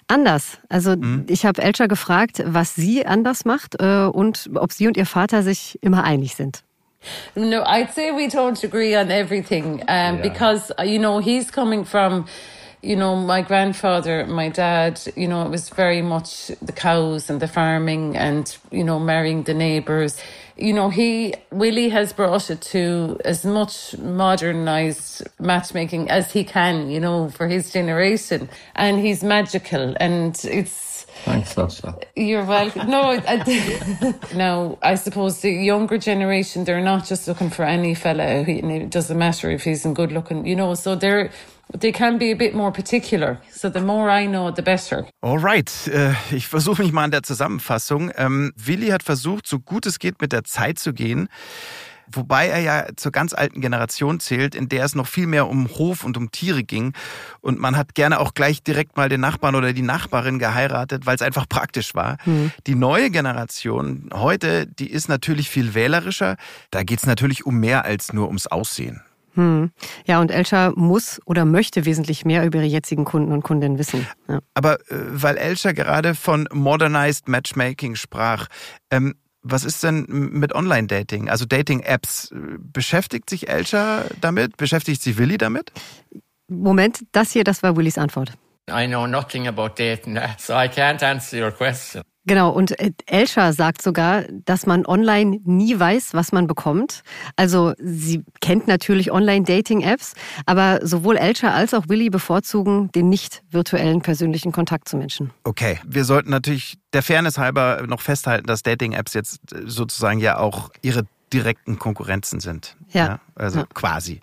[0.06, 0.58] Anders.
[0.68, 1.26] Also mhm.
[1.28, 5.42] ich habe Elsha gefragt, was sie anders macht äh, und ob sie und ihr Vater
[5.42, 6.62] sich immer einig sind.
[7.36, 10.22] No, I'd say we don't agree on everything um, yeah.
[10.22, 12.24] because, uh, you know, he's coming from
[12.82, 17.40] you know, my grandfather, my dad, you know, it was very much the cows and
[17.40, 20.16] the farming and, you know, marrying the neighbours.
[20.58, 26.90] You know, he, Willie has brought it to as much modernised matchmaking as he can,
[26.90, 28.48] you know, for his generation.
[28.76, 31.98] And he's magical and it's, Thanks, Ursula.
[32.16, 32.90] You're welcome.
[32.90, 38.24] No, I, now I suppose the younger generation they're not just looking for any fella.
[38.24, 40.74] And it doesn't matter if he's in good looking, you know.
[40.74, 41.30] So they're
[41.78, 43.40] they can be a bit more particular.
[43.50, 45.06] So the more I know, the better.
[45.22, 48.10] Alright, äh, ich versuche mich mal an der Zusammenfassung.
[48.16, 51.28] Ähm, Willi hat versucht, so gut es geht, mit der Zeit zu gehen.
[52.10, 55.68] Wobei er ja zur ganz alten Generation zählt, in der es noch viel mehr um
[55.68, 56.94] Hof und um Tiere ging.
[57.40, 61.16] Und man hat gerne auch gleich direkt mal den Nachbarn oder die Nachbarin geheiratet, weil
[61.16, 62.16] es einfach praktisch war.
[62.24, 62.50] Mhm.
[62.66, 66.36] Die neue Generation heute, die ist natürlich viel wählerischer.
[66.70, 69.02] Da geht es natürlich um mehr als nur ums Aussehen.
[69.38, 69.70] Hm.
[70.04, 74.04] Ja, und Elscher muss oder möchte wesentlich mehr über ihre jetzigen Kunden und Kundinnen wissen.
[74.28, 74.40] Ja.
[74.54, 78.48] Aber äh, weil Elscher gerade von Modernized Matchmaking sprach,
[78.90, 82.34] ähm, was ist denn mit Online-Dating, also Dating-Apps?
[82.58, 84.56] Beschäftigt sich Elscher damit?
[84.56, 85.70] Beschäftigt sich Willi damit?
[86.48, 88.32] Moment, das hier, das war Willis Antwort.
[88.68, 92.02] I know nothing about dating, so I can't answer your question.
[92.28, 92.74] Genau, und
[93.06, 97.00] Elsha sagt sogar, dass man online nie weiß, was man bekommt.
[97.36, 100.12] Also sie kennt natürlich Online-Dating-Apps,
[100.44, 105.30] aber sowohl Elsha als auch Willy bevorzugen den nicht virtuellen persönlichen Kontakt zu Menschen.
[105.44, 110.68] Okay, wir sollten natürlich der Fairness halber noch festhalten, dass Dating-Apps jetzt sozusagen ja auch
[110.82, 112.76] ihre direkten Konkurrenzen sind.
[112.90, 113.06] Ja.
[113.06, 113.66] ja also ja.
[113.74, 114.20] quasi.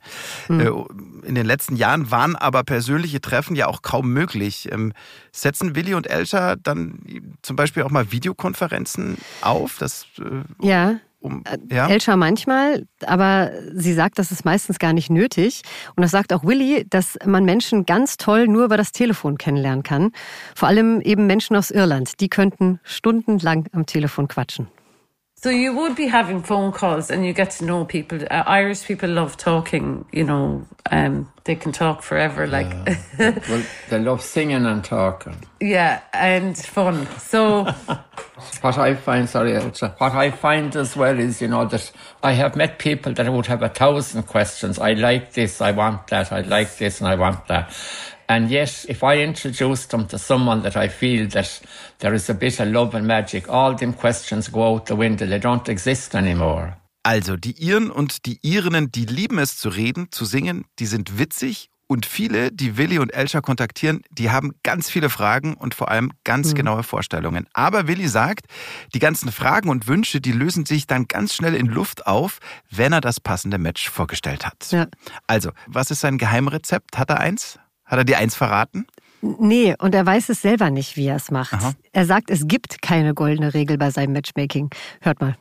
[0.47, 1.21] Mhm.
[1.23, 4.69] In den letzten Jahren waren aber persönliche Treffen ja auch kaum möglich.
[4.71, 4.93] Ähm,
[5.31, 6.99] setzen Willi und Elscher dann
[7.41, 9.77] zum Beispiel auch mal Videokonferenzen auf?
[9.79, 10.99] Das, äh, ja.
[11.25, 11.87] Um, ja.
[11.87, 15.63] Elscher manchmal, aber sie sagt, das ist meistens gar nicht nötig.
[15.95, 19.81] Und das sagt auch Willi, dass man Menschen ganz toll nur über das Telefon kennenlernen
[19.81, 20.11] kann.
[20.53, 22.19] Vor allem eben Menschen aus Irland.
[22.19, 24.67] Die könnten stundenlang am Telefon quatschen.
[25.45, 28.17] So you would be having phone calls and you get to know people.
[28.31, 32.47] Uh, Irish people love talking, you know, um, they can talk forever.
[32.47, 32.65] Like,
[33.19, 33.39] yeah.
[33.47, 35.35] well, they love singing and talking.
[35.61, 37.05] Yeah, and fun.
[37.19, 37.65] So,
[38.61, 41.91] what I find, sorry, what I find as well is, you know, that
[42.23, 44.79] I have met people that would have a thousand questions.
[44.79, 47.71] I like this, I want that, I like this, and I want that.
[48.27, 51.61] And yet, if I introduce them to someone that I feel that
[51.99, 55.27] there is a bit of love and magic, all them questions go out the window.
[55.27, 56.77] They don't exist anymore.
[57.03, 61.19] Also, die Iren und die Irinnen, die lieben es zu reden, zu singen, die sind
[61.19, 65.91] witzig und viele, die Willi und Elscha kontaktieren, die haben ganz viele Fragen und vor
[65.91, 66.55] allem ganz mhm.
[66.55, 67.47] genaue Vorstellungen.
[67.53, 68.47] Aber Willi sagt,
[68.93, 72.39] die ganzen Fragen und Wünsche, die lösen sich dann ganz schnell in Luft auf,
[72.71, 74.71] wenn er das passende Match vorgestellt hat.
[74.71, 74.87] Ja.
[75.27, 76.97] Also, was ist sein Geheimrezept?
[76.97, 77.59] Hat er eins?
[77.85, 78.87] Hat er dir eins verraten?
[79.21, 81.53] Nee, und er weiß es selber nicht, wie er es macht.
[81.53, 81.73] Aha.
[81.93, 84.69] Er sagt, es gibt keine goldene Regel bei seinem Matchmaking.
[85.01, 85.35] Hört mal.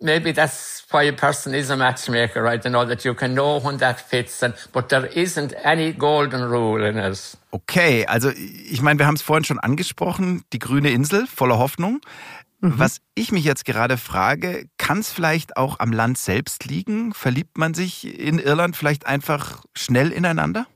[0.00, 2.60] Maybe that's why a person is a matchmaker, right?
[2.62, 6.42] To know that you can know when that fits, and, but there isn't any golden
[6.42, 7.36] rule in it.
[7.52, 12.00] Okay, also ich meine, wir haben es vorhin schon angesprochen, die grüne Insel voller Hoffnung.
[12.60, 12.78] Mhm.
[12.78, 17.12] Was ich mich jetzt gerade frage, kann es vielleicht auch am Land selbst liegen?
[17.12, 20.66] Verliebt man sich in Irland vielleicht einfach schnell ineinander?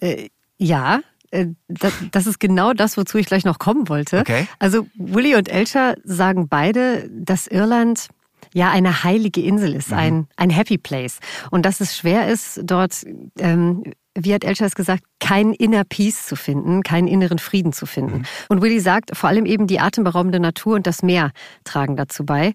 [0.00, 4.20] Äh, ja, äh, das ist genau das, wozu ich gleich noch kommen wollte.
[4.20, 4.46] Okay.
[4.58, 8.08] Also Willy und Elcher sagen beide, dass Irland
[8.54, 9.96] ja eine heilige Insel ist, mhm.
[9.96, 11.18] ein, ein Happy Place.
[11.50, 13.04] Und dass es schwer ist, dort,
[13.38, 13.84] ähm,
[14.14, 18.18] wie hat Elcher es gesagt, keinen Inner Peace zu finden, keinen inneren Frieden zu finden.
[18.18, 18.24] Mhm.
[18.48, 21.32] Und Willy sagt, vor allem eben die atemberaubende Natur und das Meer
[21.64, 22.54] tragen dazu bei.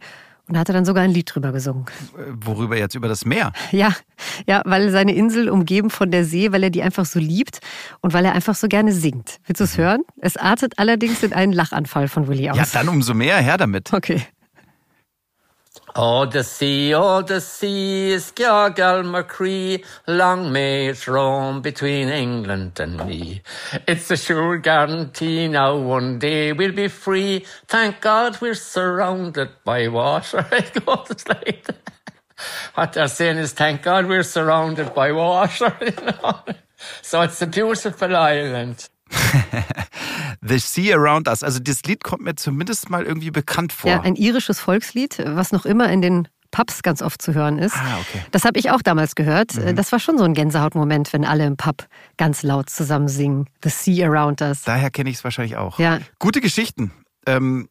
[0.50, 1.86] Und hat er dann sogar ein Lied drüber gesungen.
[2.42, 2.96] Worüber jetzt?
[2.96, 3.54] Über das Meer?
[3.72, 3.96] Ja,
[4.46, 7.60] ja, weil seine Insel umgeben von der See, weil er die einfach so liebt
[8.02, 9.38] und weil er einfach so gerne singt.
[9.46, 9.82] Willst du es mhm.
[9.82, 10.02] hören?
[10.18, 12.58] Es artet allerdings in einen Lachanfall von Willy aus.
[12.58, 13.94] Ja, dann umso mehr, her damit.
[13.94, 14.22] Okay.
[15.96, 22.80] Oh, the sea, oh, the sea is Gilgal McCree, long may it roam between England
[22.80, 23.44] and me.
[23.88, 27.46] It's a sure guarantee now one day we'll be free.
[27.68, 30.48] Thank God we're surrounded by water.
[30.52, 31.92] it goes like that.
[32.74, 35.78] What they're saying is, thank God we're surrounded by water.
[35.82, 36.40] You know?
[37.04, 38.90] So it's a beautiful island.
[40.42, 41.44] The Sea Around Us.
[41.44, 43.90] Also das Lied kommt mir zumindest mal irgendwie bekannt vor.
[43.90, 47.76] Ja, ein irisches Volkslied, was noch immer in den Pubs ganz oft zu hören ist.
[47.76, 48.24] Ah, okay.
[48.32, 49.56] Das habe ich auch damals gehört.
[49.56, 49.76] Mhm.
[49.76, 53.50] Das war schon so ein Gänsehautmoment, wenn alle im Pub ganz laut zusammen singen.
[53.64, 54.62] The Sea Around Us.
[54.64, 55.80] Daher kenne ich es wahrscheinlich auch.
[55.80, 56.00] Ja.
[56.20, 56.92] Gute Geschichten.
[57.26, 57.68] Ähm,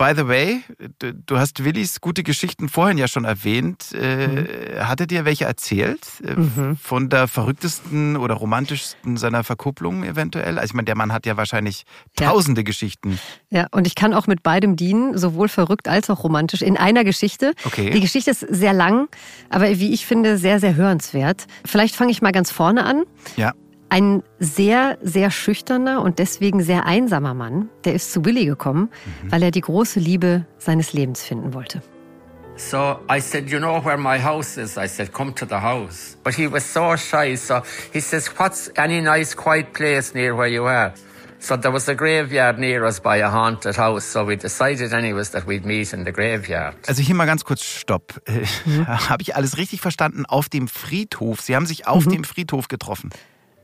[0.00, 0.62] By the way,
[0.98, 3.92] du hast Willis gute Geschichten vorhin ja schon erwähnt.
[3.92, 4.88] Äh, mhm.
[4.88, 6.00] Hat er dir welche erzählt?
[6.24, 6.78] Äh, mhm.
[6.78, 10.58] Von der verrücktesten oder romantischsten seiner Verkupplungen eventuell?
[10.58, 11.84] Also ich meine, der Mann hat ja wahrscheinlich
[12.16, 12.64] tausende ja.
[12.64, 13.18] Geschichten.
[13.50, 17.04] Ja, und ich kann auch mit beidem dienen, sowohl verrückt als auch romantisch, in einer
[17.04, 17.52] Geschichte.
[17.66, 17.90] Okay.
[17.90, 19.06] Die Geschichte ist sehr lang,
[19.50, 21.46] aber wie ich finde, sehr, sehr hörenswert.
[21.66, 23.02] Vielleicht fange ich mal ganz vorne an.
[23.36, 23.52] Ja.
[23.90, 28.88] Ein sehr, sehr schüchterner und deswegen sehr einsamer Mann, der ist zu Willy gekommen,
[29.22, 29.32] mhm.
[29.32, 31.82] weil er die große Liebe seines Lebens finden wollte.
[32.56, 34.76] So I said, you know where my house is?
[34.76, 36.16] I said, come to the house.
[36.22, 40.48] But he was so shy, so he says, what's any nice quiet place near where
[40.48, 40.92] you are?
[41.42, 45.30] So there was a graveyard near us by a haunted house, so we decided anyways
[45.30, 46.76] that we'd meet in the graveyard.
[46.86, 48.20] Also hier mal ganz kurz Stopp.
[48.66, 48.86] Mhm.
[49.08, 50.26] Habe ich alles richtig verstanden?
[50.26, 51.40] Auf dem Friedhof.
[51.40, 52.10] Sie haben sich auf mhm.
[52.10, 53.08] dem Friedhof getroffen.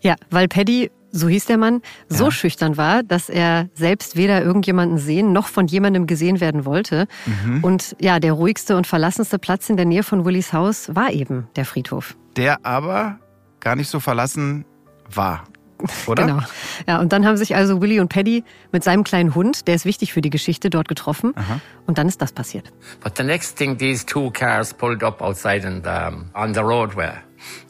[0.07, 2.31] Ja, weil Paddy, so hieß der Mann, so ja.
[2.31, 7.09] schüchtern war, dass er selbst weder irgendjemanden sehen noch von jemandem gesehen werden wollte.
[7.27, 7.65] Mhm.
[7.65, 11.49] Und ja, der ruhigste und verlassenste Platz in der Nähe von Willys Haus war eben
[11.57, 12.17] der Friedhof.
[12.37, 13.19] Der aber
[13.59, 14.65] gar nicht so verlassen
[15.13, 15.43] war.
[16.07, 16.25] Oder?
[16.25, 16.39] genau.
[16.87, 19.87] Ja, und dann haben sich also Willy und Paddy mit seinem kleinen Hund, der ist
[19.87, 21.33] wichtig für die Geschichte, dort getroffen.
[21.35, 21.61] Aha.
[21.85, 22.73] Und dann ist das passiert.
[23.03, 27.11] But the next thing, these two cars pulled up outside and um, on the roadway.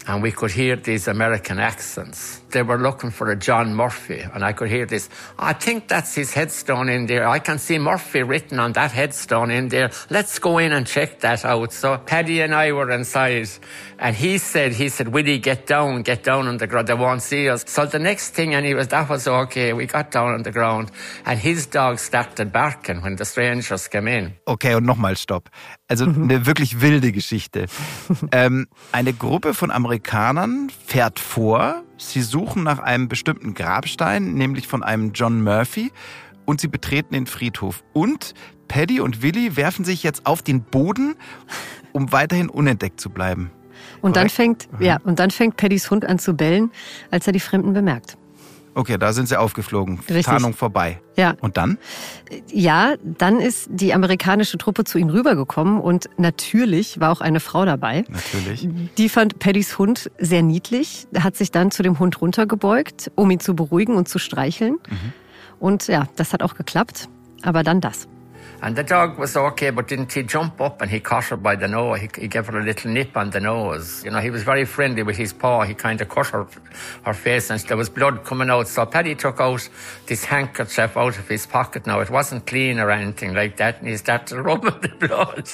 [0.07, 2.41] And we could hear these American accents.
[2.51, 5.09] They were looking for a John Murphy, and I could hear this.
[5.39, 7.29] I think that's his headstone in there.
[7.29, 9.91] I can see Murphy written on that headstone in there.
[10.09, 11.73] Let's go in and check that out.
[11.73, 13.49] So Paddy and I were inside,
[13.99, 16.87] and he said, he said, Willie, get down, get down on the ground.
[16.87, 17.65] They won't see us.
[17.67, 19.73] So the next thing, and he was, that was okay.
[19.73, 20.93] We got down on the ground,
[21.25, 24.35] and his dog started barking when the strangers came in.
[24.47, 25.51] Okay, und nochmal Stopp.
[25.89, 26.25] Also mhm.
[26.25, 27.67] eine wirklich wilde Geschichte.
[28.33, 29.96] ähm, eine Gruppe von Amerikanern
[30.87, 31.83] fährt vor.
[31.99, 35.93] Sie suchen nach einem bestimmten Grabstein, nämlich von einem John Murphy.
[36.45, 37.83] Und sie betreten den Friedhof.
[37.93, 38.35] Und
[38.69, 41.17] Paddy und Willy werfen sich jetzt auf den Boden,
[41.93, 43.51] um weiterhin unentdeckt zu bleiben.
[44.01, 44.85] Und dann fängt, mhm.
[44.85, 46.71] ja, und dann fängt Paddys Hund an zu bellen,
[47.11, 48.17] als er die Fremden bemerkt.
[48.77, 50.01] Okay, da sind sie aufgeflogen.
[50.01, 50.27] Richtig.
[50.27, 51.01] Tarnung vorbei.
[51.17, 51.35] Ja.
[51.41, 51.79] Und dann?
[52.53, 57.65] Ja, dann ist die amerikanische Truppe zu ihnen rübergekommen und natürlich war auch eine Frau
[57.65, 58.05] dabei.
[58.11, 58.69] Natürlich.
[58.99, 63.41] Die fand Paddys Hund sehr niedlich, hat sich dann zu dem Hund runtergebeugt, um ihn
[63.41, 64.75] zu beruhigen und zu streicheln.
[64.91, 65.13] Mhm.
[65.59, 67.09] Und ja, das hat auch geklappt.
[67.41, 68.09] Aber dann das.
[68.67, 71.55] And the dog was okay, but didn't he jump up and he caught her by
[71.55, 72.01] the nose?
[72.01, 74.05] He, he gave her a little nip on the nose.
[74.05, 75.63] You know, he was very friendly with his paw.
[75.63, 76.49] He kind of cut her,
[77.05, 78.67] her face and there was blood coming out.
[78.67, 79.69] So Paddy took out
[80.07, 82.01] this handkerchief out of his pocket now.
[82.01, 83.79] It wasn't clean or anything like that.
[83.79, 85.49] And he started rubbing the blood.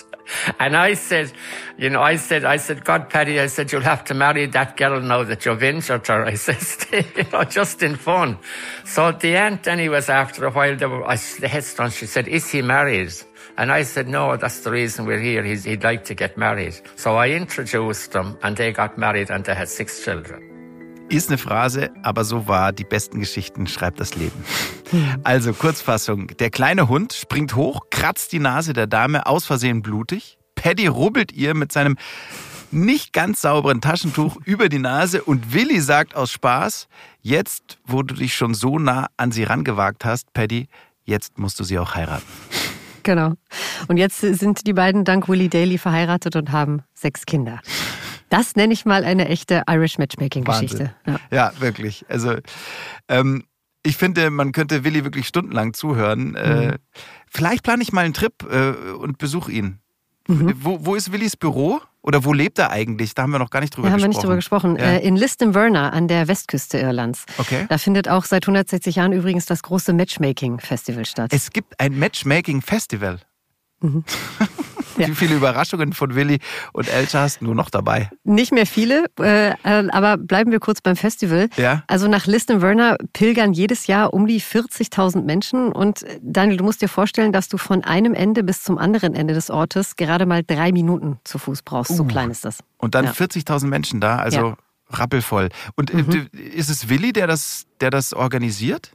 [0.58, 1.32] And I said,
[1.76, 4.76] you know, I said, I said, God, Paddy, I said, you'll have to marry that
[4.76, 6.24] girl now that you've injured her.
[6.24, 8.38] I said, you know, just in fun.
[8.84, 12.48] So the aunt, anyways, after a while, they were, I, the headstone, she said, is
[12.50, 12.62] he
[13.02, 13.26] married?
[13.56, 15.42] And I said, no, that's the reason we're here.
[15.42, 16.74] He's, he'd like to get married.
[16.96, 20.42] So I introduced them and they got married and they had six children.
[21.08, 24.44] Ist eine Phrase, aber so war, die besten Geschichten schreibt das Leben.
[25.24, 30.38] Also Kurzfassung, der kleine Hund springt hoch, kratzt die Nase der Dame aus Versehen blutig.
[30.54, 31.98] Paddy rubbelt ihr mit seinem
[32.70, 36.88] nicht ganz sauberen Taschentuch über die Nase und Willi sagt aus Spaß,
[37.20, 40.68] jetzt, wo du dich schon so nah an sie rangewagt hast, Paddy,
[41.04, 42.24] jetzt musst du sie auch heiraten.
[43.02, 43.34] Genau.
[43.88, 47.60] Und jetzt sind die beiden dank Willie Daly verheiratet und haben sechs Kinder.
[48.28, 50.94] Das nenne ich mal eine echte Irish Matchmaking-Geschichte.
[51.06, 51.20] Ja.
[51.30, 51.52] ja.
[51.60, 52.06] wirklich.
[52.08, 52.36] Also
[53.08, 53.44] ähm,
[53.82, 56.34] ich finde, man könnte Willi wirklich stundenlang zuhören.
[56.34, 56.70] Äh, mhm.
[56.70, 56.78] Äh,
[57.28, 59.81] vielleicht plane ich mal einen Trip äh, und besuche ihn.
[60.28, 60.54] Mhm.
[60.60, 61.80] Wo, wo ist Willis Büro?
[62.02, 63.14] Oder wo lebt er eigentlich?
[63.14, 64.02] Da haben wir noch gar nicht drüber da gesprochen.
[64.02, 64.76] haben wir nicht drüber gesprochen.
[64.76, 64.84] Ja.
[64.84, 67.24] Äh, in Liston-Werner an der Westküste Irlands.
[67.38, 67.66] Okay.
[67.68, 71.32] Da findet auch seit 160 Jahren übrigens das große Matchmaking-Festival statt.
[71.32, 73.20] Es gibt ein Matchmaking-Festival.
[73.80, 74.04] Mhm.
[75.02, 75.08] Ja.
[75.08, 76.38] Wie viele Überraschungen von Willi
[76.72, 78.10] und Elsa hast du noch dabei?
[78.24, 81.48] Nicht mehr viele, äh, aber bleiben wir kurz beim Festival.
[81.56, 81.82] Ja.
[81.86, 86.64] Also nach Liston Werner pilgern jedes Jahr um die 40.000 Menschen und äh, Daniel, du
[86.64, 90.26] musst dir vorstellen, dass du von einem Ende bis zum anderen Ende des Ortes gerade
[90.26, 91.90] mal drei Minuten zu Fuß brauchst.
[91.90, 91.96] Uh.
[91.96, 92.58] So klein ist das.
[92.78, 93.12] Und dann ja.
[93.12, 94.56] 40.000 Menschen da, also ja.
[94.90, 95.48] rappelvoll.
[95.76, 96.28] Und äh, mhm.
[96.32, 98.92] ist es Willi, der das, der das organisiert?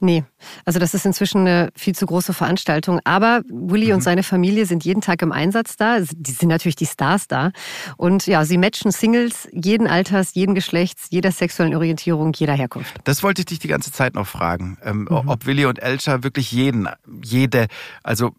[0.00, 0.24] Nee,
[0.64, 3.00] also das ist inzwischen eine viel zu große Veranstaltung.
[3.04, 3.94] Aber Willy mhm.
[3.94, 5.98] und seine Familie sind jeden Tag im Einsatz da.
[6.00, 7.50] Die sind natürlich die Stars da.
[7.96, 12.94] Und ja, sie matchen Singles jeden Alters, jeden Geschlechts, jeder sexuellen Orientierung, jeder Herkunft.
[13.04, 14.78] Das wollte ich dich die ganze Zeit noch fragen.
[14.84, 15.28] Ähm, mhm.
[15.28, 16.88] Ob Willy und Elcha wirklich jeden,
[17.22, 17.66] jede,
[18.02, 18.34] also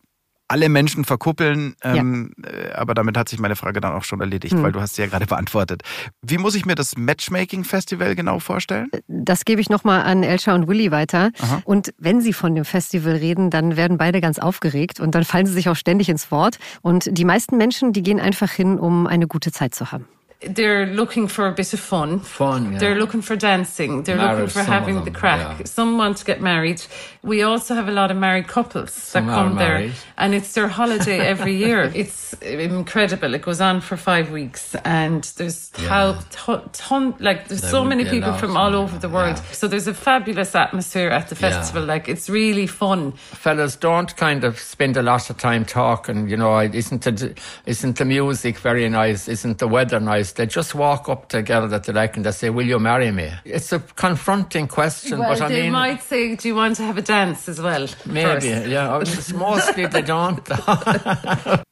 [0.49, 1.75] alle Menschen verkuppeln.
[1.83, 2.49] Ähm, ja.
[2.49, 4.63] Äh, aber damit hat sich meine Frage dann auch schon erledigt, hm.
[4.63, 5.83] weil du hast sie ja gerade beantwortet.
[6.21, 8.89] Wie muss ich mir das Matchmaking-Festival genau vorstellen?
[9.07, 11.31] Das gebe ich nochmal an Elsha und Willy weiter.
[11.39, 11.61] Aha.
[11.65, 15.45] Und wenn sie von dem Festival reden, dann werden beide ganz aufgeregt und dann fallen
[15.45, 16.57] sie sich auch ständig ins Wort.
[16.81, 20.05] Und die meisten Menschen, die gehen einfach hin, um eine gute Zeit zu haben.
[20.41, 22.21] They're looking for a bit of fun.
[22.21, 22.79] Fun, yeah.
[22.79, 24.03] They're looking for dancing.
[24.03, 25.59] They're marriage, looking for having the crack.
[25.59, 25.65] Yeah.
[25.65, 26.81] Some want to get married.
[27.23, 30.69] We also have a lot of married couples some that come there, and it's their
[30.69, 31.91] holiday every year.
[31.93, 33.33] It's incredible.
[33.33, 36.21] It goes on for five weeks, and there's yeah.
[36.29, 39.35] ton, ton, like there's there so many people from all over the world.
[39.35, 39.51] Yeah.
[39.51, 41.83] So there's a fabulous atmosphere at the festival.
[41.83, 43.11] Like it's really fun.
[43.11, 46.29] Fellas, don't kind of spend a lot of time talking.
[46.29, 49.27] You know, isn't the, isn't the music very nice?
[49.27, 50.28] Isn't the weather nice?
[50.29, 53.11] Is they just walk up together that they like and they say, "Will you marry
[53.11, 56.77] me?" It's a confronting question, well, but I they mean, might say, "Do you want
[56.77, 58.67] to have a dance as well?" Maybe, first?
[58.67, 58.99] yeah.
[59.01, 60.41] It's mostly they don't.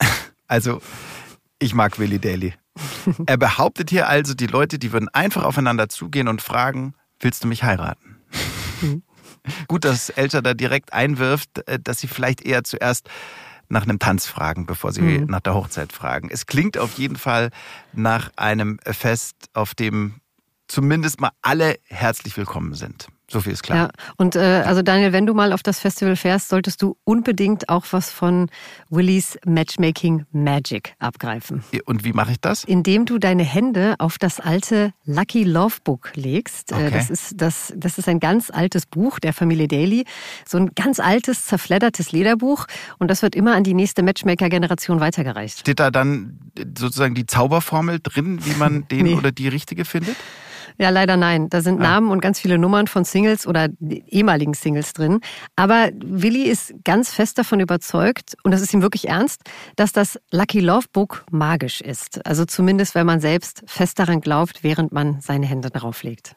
[0.47, 0.81] also,
[1.59, 2.53] ich mag Willy Daly.
[3.25, 7.47] Er behauptet hier also, die Leute, die würden einfach aufeinander zugehen und fragen, willst du
[7.47, 8.17] mich heiraten?
[8.81, 9.03] Mhm.
[9.67, 13.09] Gut, dass Elter da direkt einwirft, äh, dass sie vielleicht eher zuerst
[13.69, 15.25] nach einem Tanz fragen, bevor sie mhm.
[15.25, 16.29] nach der Hochzeit fragen.
[16.31, 17.51] Es klingt auf jeden Fall
[17.93, 20.15] nach einem Fest, auf dem
[20.67, 23.07] zumindest mal alle herzlich willkommen sind.
[23.29, 23.77] So viel ist klar.
[23.77, 27.67] Ja, und äh, also Daniel, wenn du mal auf das Festival fährst, solltest du unbedingt
[27.67, 28.49] auch was von
[28.89, 31.61] Willys Matchmaking Magic abgreifen.
[31.85, 32.63] Und wie mache ich das?
[32.63, 36.71] Indem du deine Hände auf das alte Lucky Love Book legst.
[36.71, 36.89] Äh, okay.
[36.93, 40.05] Das, ist, das, das ist ein ganz altes Buch der Familie Daly.
[40.47, 42.65] So ein ganz altes, zerfleddertes Lederbuch.
[42.97, 45.59] Und das wird immer an die nächste Matchmaker-Generation weitergereicht.
[45.59, 46.39] Steht da dann
[46.77, 49.15] sozusagen die Zauberformel drin, wie man den nee.
[49.15, 50.15] oder die richtige findet?
[50.77, 51.49] Ja, leider nein.
[51.49, 51.83] Da sind ah.
[51.83, 55.21] Namen und ganz viele Nummern von Singles oder ehemaligen Singles drin.
[55.55, 59.41] Aber Willi ist ganz fest davon überzeugt, und das ist ihm wirklich ernst,
[59.75, 62.25] dass das Lucky Love Book magisch ist.
[62.25, 66.35] Also zumindest, wenn man selbst fest daran glaubt, während man seine Hände darauf legt.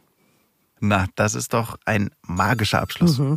[0.81, 3.19] Na, das ist doch ein magischer Abschluss.
[3.19, 3.37] Mhm.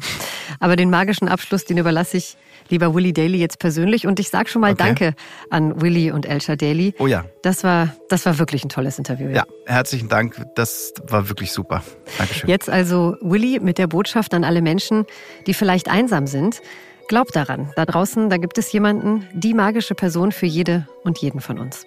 [0.61, 2.37] Aber den magischen Abschluss, den überlasse ich
[2.69, 4.07] lieber Willy Daly jetzt persönlich.
[4.07, 4.83] Und ich sage schon mal okay.
[4.83, 5.15] Danke
[5.49, 6.95] an Willy und Elsha Daly.
[6.99, 7.25] Oh ja.
[7.41, 9.27] Das war, das war wirklich ein tolles Interview.
[9.27, 9.35] Ja.
[9.35, 10.41] ja, herzlichen Dank.
[10.55, 11.83] Das war wirklich super.
[12.17, 12.49] Dankeschön.
[12.49, 15.05] Jetzt also Willy mit der Botschaft an alle Menschen,
[15.45, 16.61] die vielleicht einsam sind.
[17.09, 21.41] Glaubt daran, da draußen, da gibt es jemanden, die magische Person für jede und jeden
[21.41, 21.85] von uns.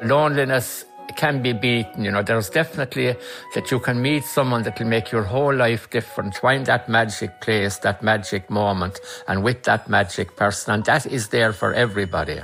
[0.00, 0.86] Loneliness
[1.16, 2.04] can be beaten.
[2.04, 3.16] You know, there's definitely
[3.54, 6.36] that you can meet someone that will make your whole life different.
[6.36, 10.74] Find that magic place, that magic moment, and with that magic person.
[10.74, 12.42] And that is there for everybody.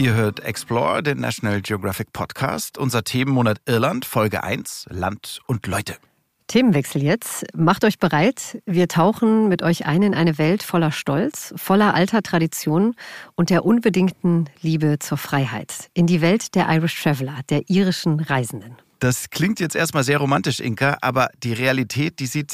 [0.00, 2.78] Ihr hört Explore, den National Geographic Podcast.
[2.78, 5.96] Unser Themenmonat Irland, Folge 1, Land und Leute.
[6.48, 7.46] Themenwechsel jetzt.
[7.54, 8.60] Macht euch bereit.
[8.66, 12.94] Wir tauchen mit euch ein in eine Welt voller Stolz, voller alter Traditionen
[13.36, 15.88] und der unbedingten Liebe zur Freiheit.
[15.94, 18.76] In die Welt der Irish Traveller, der irischen Reisenden.
[19.00, 22.52] Das klingt jetzt erstmal sehr romantisch, Inka, aber die Realität, die sieht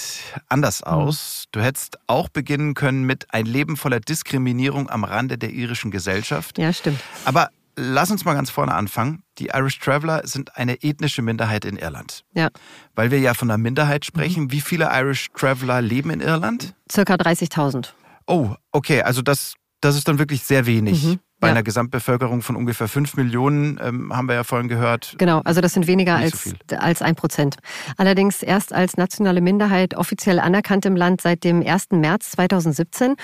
[0.48, 0.92] anders mhm.
[0.92, 1.44] aus.
[1.52, 6.58] Du hättest auch beginnen können mit ein Leben voller Diskriminierung am Rande der irischen Gesellschaft.
[6.58, 7.00] Ja, stimmt.
[7.24, 9.22] Aber lass uns mal ganz vorne anfangen.
[9.38, 12.24] Die Irish Traveller sind eine ethnische Minderheit in Irland.
[12.32, 12.48] Ja.
[12.94, 14.44] Weil wir ja von einer Minderheit sprechen.
[14.44, 14.52] Mhm.
[14.52, 16.74] Wie viele Irish Traveller leben in Irland?
[16.90, 17.88] Circa 30.000.
[18.26, 19.02] Oh, okay.
[19.02, 21.02] Also das, das ist dann wirklich sehr wenig.
[21.04, 21.20] Mhm.
[21.44, 21.54] Bei ja.
[21.54, 25.14] einer Gesamtbevölkerung von ungefähr 5 Millionen, ähm, haben wir ja vorhin gehört.
[25.18, 27.56] Genau, also das sind weniger als, so als Prozent.
[27.98, 31.88] Allerdings erst als nationale Minderheit offiziell anerkannt im Land seit dem 1.
[31.90, 33.16] März 2017.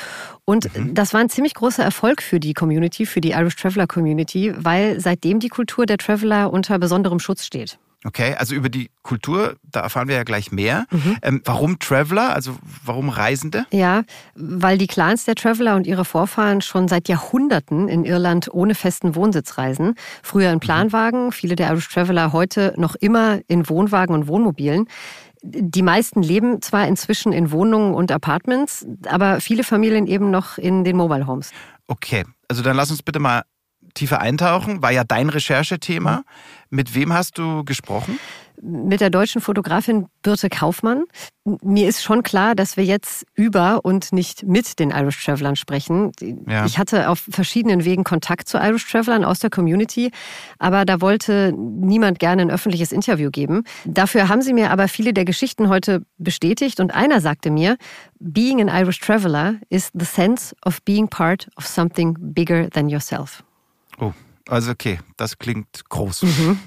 [0.45, 0.95] Und mhm.
[0.95, 5.01] das war ein ziemlich großer Erfolg für die Community, für die Irish Traveller Community, weil
[5.01, 7.79] seitdem die Kultur der Traveller unter besonderem Schutz steht.
[8.05, 10.87] Okay, also über die Kultur, da erfahren wir ja gleich mehr.
[10.91, 11.17] Mhm.
[11.21, 13.67] Ähm, warum Traveler, also warum Reisende?
[13.73, 18.75] Ja, weil die Clans der Traveler und ihre Vorfahren schon seit Jahrhunderten in Irland ohne
[18.75, 19.97] festen Wohnsitz reisen.
[20.23, 20.61] Früher in mhm.
[20.61, 24.87] Planwagen, viele der Irish Traveler heute noch immer in Wohnwagen und Wohnmobilen.
[25.43, 30.85] Die meisten leben zwar inzwischen in Wohnungen und Apartments, aber viele Familien eben noch in
[30.85, 31.51] den Mobile Homes.
[31.87, 33.43] Okay, also dann lass uns bitte mal
[33.95, 34.83] tiefer eintauchen.
[34.83, 36.23] War ja dein Recherchethema.
[36.71, 38.19] Mit wem hast du gesprochen?
[38.63, 41.05] Mit der deutschen Fotografin Birte Kaufmann.
[41.63, 46.13] Mir ist schon klar, dass wir jetzt über und nicht mit den Irish Travelern sprechen.
[46.47, 46.67] Ja.
[46.67, 50.11] Ich hatte auf verschiedenen Wegen Kontakt zu Irish Travelern aus der Community,
[50.59, 53.65] aber da wollte niemand gerne ein öffentliches Interview geben.
[53.87, 57.79] Dafür haben sie mir aber viele der Geschichten heute bestätigt und einer sagte mir,
[58.21, 63.43] Being an Irish Traveler is the sense of being part of something bigger than yourself.
[64.01, 64.13] Oh,
[64.49, 66.23] also okay, das klingt groß.
[66.23, 66.59] Mhm.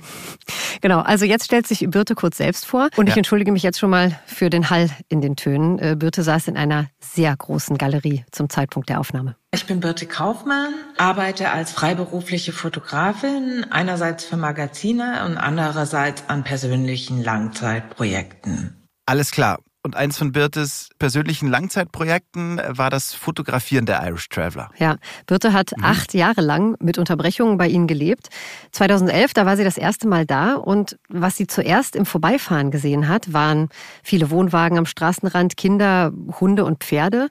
[0.81, 3.89] Genau, also jetzt stellt sich Birte kurz selbst vor und ich entschuldige mich jetzt schon
[3.89, 5.79] mal für den Hall in den Tönen.
[5.79, 9.35] Äh, Birte saß in einer sehr großen Galerie zum Zeitpunkt der Aufnahme.
[9.51, 17.23] Ich bin Birte Kaufmann, arbeite als freiberufliche Fotografin, einerseits für Magazine und andererseits an persönlichen
[17.23, 18.87] Langzeitprojekten.
[19.05, 19.59] Alles klar.
[19.85, 24.71] Und eins von Birtes persönlichen Langzeitprojekten war das Fotografieren der Irish Traveler.
[24.77, 25.83] Ja, Birte hat mhm.
[25.83, 28.29] acht Jahre lang mit Unterbrechungen bei Ihnen gelebt.
[28.71, 33.09] 2011, da war sie das erste Mal da und was sie zuerst im Vorbeifahren gesehen
[33.09, 33.67] hat, waren
[34.03, 37.27] viele Wohnwagen am Straßenrand, Kinder, Hunde und Pferde.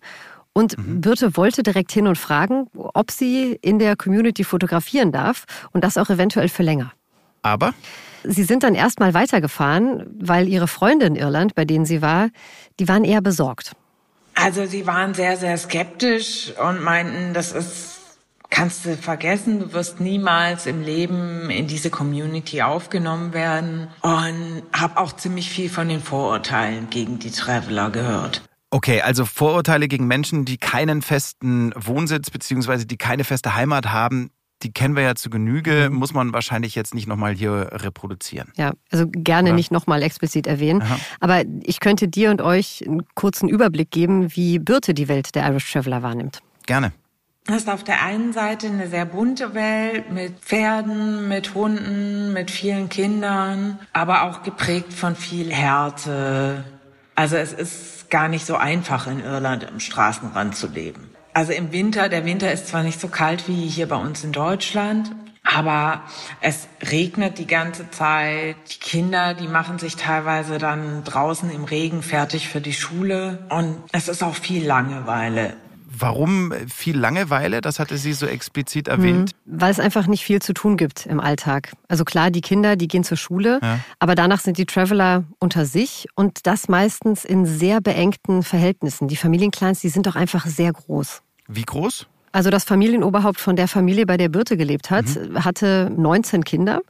[0.52, 1.00] Und mhm.
[1.00, 5.96] Birte wollte direkt hin und fragen, ob sie in der Community fotografieren darf und das
[5.96, 6.92] auch eventuell für länger.
[7.40, 7.72] Aber?
[8.24, 12.28] Sie sind dann erstmal weitergefahren, weil Ihre Freunde in Irland, bei denen Sie war,
[12.78, 13.72] die waren eher besorgt.
[14.34, 18.00] Also sie waren sehr, sehr skeptisch und meinten, das ist,
[18.50, 23.88] kannst du vergessen, du wirst niemals im Leben in diese Community aufgenommen werden.
[24.00, 28.42] Und habe auch ziemlich viel von den Vorurteilen gegen die Traveler gehört.
[28.70, 32.86] Okay, also Vorurteile gegen Menschen, die keinen festen Wohnsitz bzw.
[32.86, 34.30] die keine feste Heimat haben,
[34.62, 35.96] die kennen wir ja zu Genüge, mhm.
[35.96, 38.52] muss man wahrscheinlich jetzt nicht nochmal hier reproduzieren.
[38.56, 39.56] Ja, also gerne Oder?
[39.56, 40.82] nicht nochmal explizit erwähnen.
[40.82, 40.98] Aha.
[41.20, 45.46] Aber ich könnte dir und euch einen kurzen Überblick geben, wie Birte die Welt der
[45.48, 46.40] Irish Traveler wahrnimmt.
[46.66, 46.92] Gerne.
[47.46, 52.52] Das ist auf der einen Seite eine sehr bunte Welt mit Pferden, mit Hunden, mit
[52.52, 56.62] vielen Kindern, aber auch geprägt von viel Härte.
[57.16, 61.11] Also es ist gar nicht so einfach in Irland im Straßenrand zu leben.
[61.34, 64.32] Also im Winter, der Winter ist zwar nicht so kalt wie hier bei uns in
[64.32, 65.10] Deutschland,
[65.44, 66.02] aber
[66.40, 68.56] es regnet die ganze Zeit.
[68.70, 73.46] Die Kinder, die machen sich teilweise dann draußen im Regen fertig für die Schule.
[73.48, 75.54] Und es ist auch viel Langeweile.
[76.02, 77.60] Warum viel Langeweile?
[77.60, 79.32] Das hatte sie so explizit erwähnt.
[79.44, 81.72] Mhm, weil es einfach nicht viel zu tun gibt im Alltag.
[81.86, 83.78] Also klar, die Kinder, die gehen zur Schule, ja.
[84.00, 89.06] aber danach sind die Traveler unter sich und das meistens in sehr beengten Verhältnissen.
[89.06, 91.22] Die Familienclans, die sind doch einfach sehr groß.
[91.46, 92.06] Wie groß?
[92.32, 95.44] Also das Familienoberhaupt von der Familie, bei der Birte gelebt hat, mhm.
[95.44, 96.80] hatte 19 Kinder,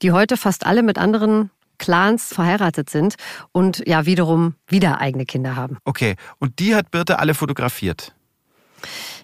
[0.00, 3.16] die heute fast alle mit anderen Clans verheiratet sind
[3.50, 5.78] und ja wiederum wieder eigene Kinder haben.
[5.84, 8.14] Okay, und die hat Birte alle fotografiert?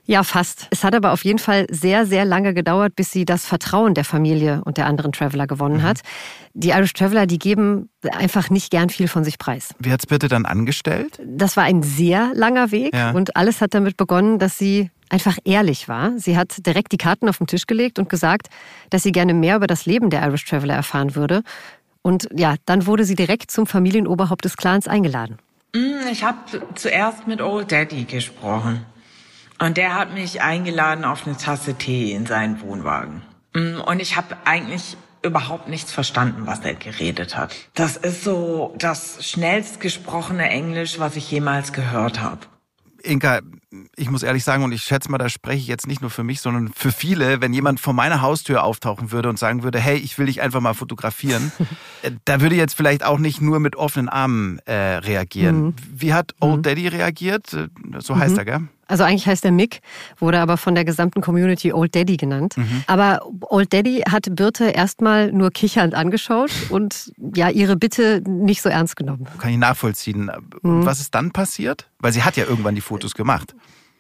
[0.04, 0.68] Ja, fast.
[0.70, 4.04] Es hat aber auf jeden Fall sehr, sehr lange gedauert, bis sie das Vertrauen der
[4.04, 5.82] Familie und der anderen Traveler gewonnen mhm.
[5.82, 6.00] hat.
[6.54, 9.74] Die Irish Traveler, die geben einfach nicht gern viel von sich preis.
[9.78, 11.20] Wie hat's bitte dann angestellt?
[11.24, 13.10] Das war ein sehr langer Weg ja.
[13.10, 16.12] und alles hat damit begonnen, dass sie einfach ehrlich war.
[16.16, 18.48] Sie hat direkt die Karten auf den Tisch gelegt und gesagt,
[18.90, 21.42] dass sie gerne mehr über das Leben der Irish Traveler erfahren würde.
[22.02, 25.38] Und ja, dann wurde sie direkt zum Familienoberhaupt des Clans eingeladen.
[25.74, 26.38] Mm, ich habe
[26.74, 28.86] zuerst mit Old Daddy gesprochen.
[29.58, 33.22] Und der hat mich eingeladen auf eine Tasse Tee in seinen Wohnwagen.
[33.54, 37.54] Mm, und ich habe eigentlich überhaupt nichts verstanden, was er geredet hat.
[37.74, 42.40] Das ist so das schnellst gesprochene Englisch, was ich jemals gehört habe.
[43.02, 43.40] Inka,
[43.96, 46.24] ich muss ehrlich sagen, und ich schätze mal, da spreche ich jetzt nicht nur für
[46.24, 49.96] mich, sondern für viele, wenn jemand vor meiner Haustür auftauchen würde und sagen würde, hey,
[49.96, 51.52] ich will dich einfach mal fotografieren,
[52.02, 55.62] äh, da würde jetzt vielleicht auch nicht nur mit offenen Armen äh, reagieren.
[55.62, 55.74] Mhm.
[55.92, 56.62] Wie hat Old mhm.
[56.62, 57.52] Daddy reagiert?
[57.52, 58.38] Äh, so heißt mhm.
[58.38, 58.68] er, gell?
[58.88, 59.80] Also eigentlich heißt er Mick,
[60.18, 62.56] wurde aber von der gesamten Community Old Daddy genannt.
[62.56, 62.84] Mhm.
[62.86, 68.68] Aber Old Daddy hat Birte erstmal nur kichernd angeschaut und ja, ihre Bitte nicht so
[68.68, 69.26] ernst genommen.
[69.38, 70.30] Kann ich nachvollziehen.
[70.62, 70.86] Und mhm.
[70.86, 71.88] was ist dann passiert?
[72.00, 73.54] Weil sie hat ja irgendwann die Fotos gemacht.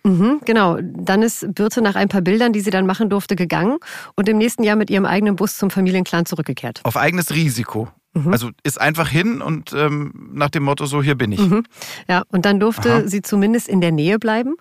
[0.04, 0.78] Mhm, genau.
[0.80, 3.78] Dann ist Birte nach ein paar Bildern, die sie dann machen durfte, gegangen
[4.14, 6.80] und im nächsten Jahr mit ihrem eigenen Bus zum Familienclan zurückgekehrt.
[6.84, 7.88] Auf eigenes Risiko.
[8.24, 8.32] Mhm.
[8.32, 11.40] Also ist einfach hin und ähm, nach dem Motto, so hier bin ich.
[11.40, 11.64] Mhm.
[12.08, 13.02] Ja, und dann durfte Aha.
[13.06, 14.56] sie zumindest in der Nähe bleiben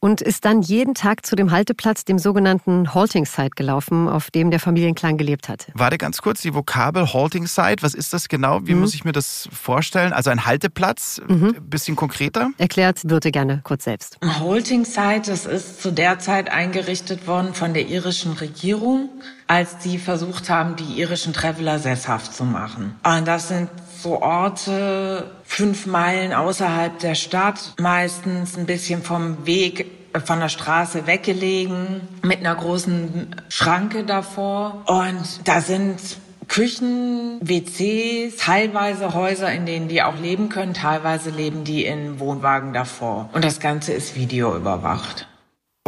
[0.00, 4.50] und ist dann jeden Tag zu dem Halteplatz, dem sogenannten Halting Site gelaufen, auf dem
[4.50, 5.72] der Familienclan gelebt hatte.
[5.74, 8.60] Warte ganz kurz, die Vokabel Halting Site, was ist das genau?
[8.64, 8.80] Wie mhm.
[8.80, 10.12] muss ich mir das vorstellen?
[10.12, 11.56] Also ein Halteplatz, mhm.
[11.62, 12.50] bisschen konkreter?
[12.58, 14.18] Erklärt würde gerne kurz selbst.
[14.20, 19.08] Ein Halting Site, das ist zu der Zeit eingerichtet worden von der irischen Regierung,
[19.48, 22.94] als die versucht haben, die irischen Traveler sesshaft zu machen.
[23.02, 23.68] Und das sind
[24.00, 30.48] so Orte fünf Meilen außerhalb der Stadt, meistens ein bisschen vom Weg äh, von der
[30.48, 34.84] Straße weggelegen, mit einer großen Schranke davor.
[34.86, 35.98] Und da sind
[36.46, 42.72] Küchen, WCs, teilweise Häuser, in denen die auch leben können, teilweise leben die in Wohnwagen
[42.72, 43.28] davor.
[43.32, 45.26] Und das Ganze ist videoüberwacht.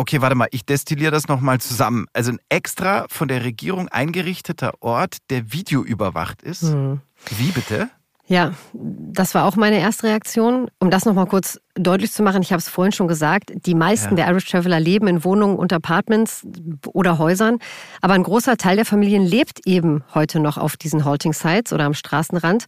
[0.01, 2.07] Okay, warte mal, ich destilliere das nochmal zusammen.
[2.15, 6.63] Also ein extra von der Regierung eingerichteter Ort, der videoüberwacht ist.
[6.63, 7.03] Mhm.
[7.37, 7.91] Wie bitte?
[8.27, 10.71] Ja, das war auch meine erste Reaktion.
[10.79, 14.17] Um das nochmal kurz deutlich zu machen, ich habe es vorhin schon gesagt, die meisten
[14.17, 14.25] ja.
[14.25, 16.47] der Irish Traveler leben in Wohnungen und Apartments
[16.87, 17.59] oder Häusern,
[18.01, 21.85] aber ein großer Teil der Familien lebt eben heute noch auf diesen Halting Sites oder
[21.85, 22.65] am Straßenrand.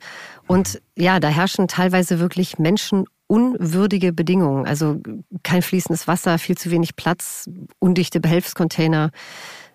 [0.49, 2.59] Und ja, da herrschen teilweise wirklich
[3.29, 4.67] menschenunwürdige Bedingungen.
[4.67, 5.01] Also
[5.43, 7.49] kein fließendes Wasser, viel zu wenig Platz,
[7.79, 9.11] undichte Behelfscontainer.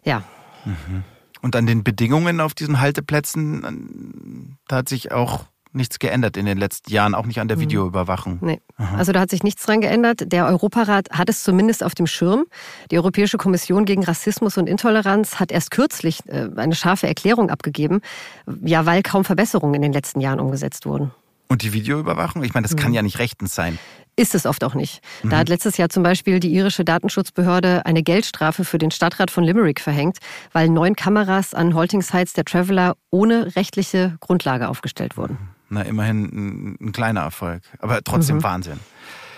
[0.03, 0.23] Ja.
[0.65, 1.03] Mhm.
[1.41, 6.57] Und an den Bedingungen auf diesen Halteplätzen, da hat sich auch nichts geändert in den
[6.57, 7.61] letzten Jahren, auch nicht an der mhm.
[7.61, 8.39] Videoüberwachung.
[8.41, 8.61] Nee.
[8.77, 10.31] Also da hat sich nichts dran geändert.
[10.31, 12.45] Der Europarat hat es zumindest auf dem Schirm.
[12.89, 18.01] Die Europäische Kommission gegen Rassismus und Intoleranz hat erst kürzlich äh, eine scharfe Erklärung abgegeben,
[18.63, 21.11] ja, weil kaum Verbesserungen in den letzten Jahren umgesetzt wurden.
[21.47, 22.43] Und die Videoüberwachung?
[22.43, 22.95] Ich meine, das kann mhm.
[22.95, 23.79] ja nicht rechtens sein.
[24.19, 25.01] Ist es oft auch nicht.
[25.23, 25.29] Mhm.
[25.29, 29.43] Da hat letztes Jahr zum Beispiel die irische Datenschutzbehörde eine Geldstrafe für den Stadtrat von
[29.43, 30.17] Limerick verhängt,
[30.53, 35.37] weil neun Kameras an Holtings Heights der Traveller ohne rechtliche Grundlage aufgestellt wurden.
[35.69, 38.43] Na, immerhin ein, ein kleiner Erfolg, aber trotzdem mhm.
[38.43, 38.79] Wahnsinn.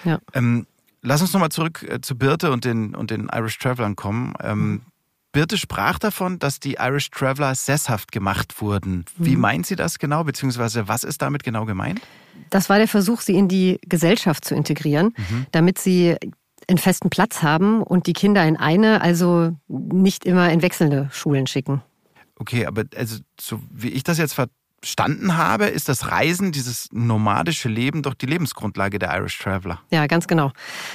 [0.05, 0.19] Ja.
[0.33, 0.65] Ähm,
[1.01, 4.33] lass uns nochmal zurück äh, zu Birte und den, und den Irish Travelern kommen.
[4.41, 4.81] Ähm, mhm.
[5.31, 9.05] Birte sprach davon, dass die Irish Traveler sesshaft gemacht wurden.
[9.17, 9.41] Wie mhm.
[9.41, 12.01] meint sie das genau, beziehungsweise was ist damit genau gemeint?
[12.49, 15.45] Das war der Versuch, sie in die Gesellschaft zu integrieren, mhm.
[15.51, 16.15] damit sie
[16.67, 21.47] einen festen Platz haben und die Kinder in eine, also nicht immer in wechselnde Schulen
[21.47, 21.81] schicken.
[22.35, 24.33] Okay, aber also so wie ich das jetzt
[24.81, 29.79] verstanden habe, ist das Reisen, dieses nomadische Leben doch die Lebensgrundlage der Irish Traveler.
[29.91, 30.51] Ja, ganz genau.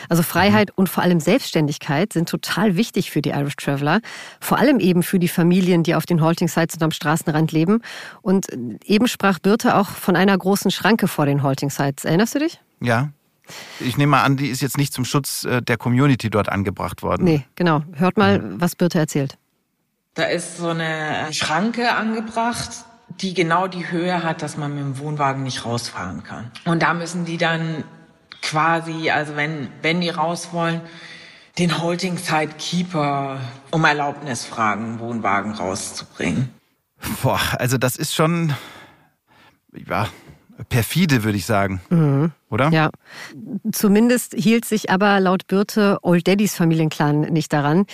[0.09, 0.75] Also Freiheit mhm.
[0.77, 4.01] und vor allem Selbstständigkeit sind total wichtig für die Irish Traveler.
[4.41, 7.83] Vor allem eben für die Familien, die auf den Halting Sites und am Straßenrand leben.
[8.23, 8.47] Und
[8.85, 12.05] eben sprach Birte auch von einer großen Schranke vor den Halting Sites.
[12.05, 12.61] Erinnerst du dich?
[12.81, 13.11] Ja.
[13.79, 17.03] Ich nehme mal an, die ist jetzt nicht zum Schutz äh, der Community dort angebracht
[17.03, 17.25] worden.
[17.25, 17.83] Nee, genau.
[17.93, 18.61] Hört mal, mhm.
[18.61, 19.37] was Birte erzählt.
[20.15, 22.87] Da ist so eine Schranke angebracht
[23.21, 26.51] die genau die Höhe hat, dass man mit dem Wohnwagen nicht rausfahren kann.
[26.65, 27.85] Und da müssen die dann
[28.43, 30.81] quasi, also wenn, wenn die raus wollen,
[31.59, 33.39] den Holding Site Keeper
[33.71, 36.53] um Erlaubnis fragen, Wohnwagen rauszubringen.
[37.23, 38.55] Boah, also das ist schon,
[39.73, 40.09] ja,
[40.69, 41.81] perfide, würde ich sagen.
[41.91, 42.33] Mhm.
[42.51, 42.71] Oder?
[42.71, 42.91] Ja.
[43.73, 47.87] Zumindest hielt sich aber laut Birte Old Daddys Familienclan nicht daran.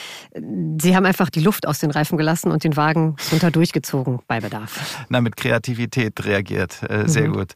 [0.81, 4.41] Sie haben einfach die Luft aus den Reifen gelassen und den Wagen runter durchgezogen bei
[4.41, 5.07] Bedarf.
[5.09, 6.83] Na, mit Kreativität reagiert.
[6.89, 7.33] Äh, sehr mhm.
[7.33, 7.55] gut.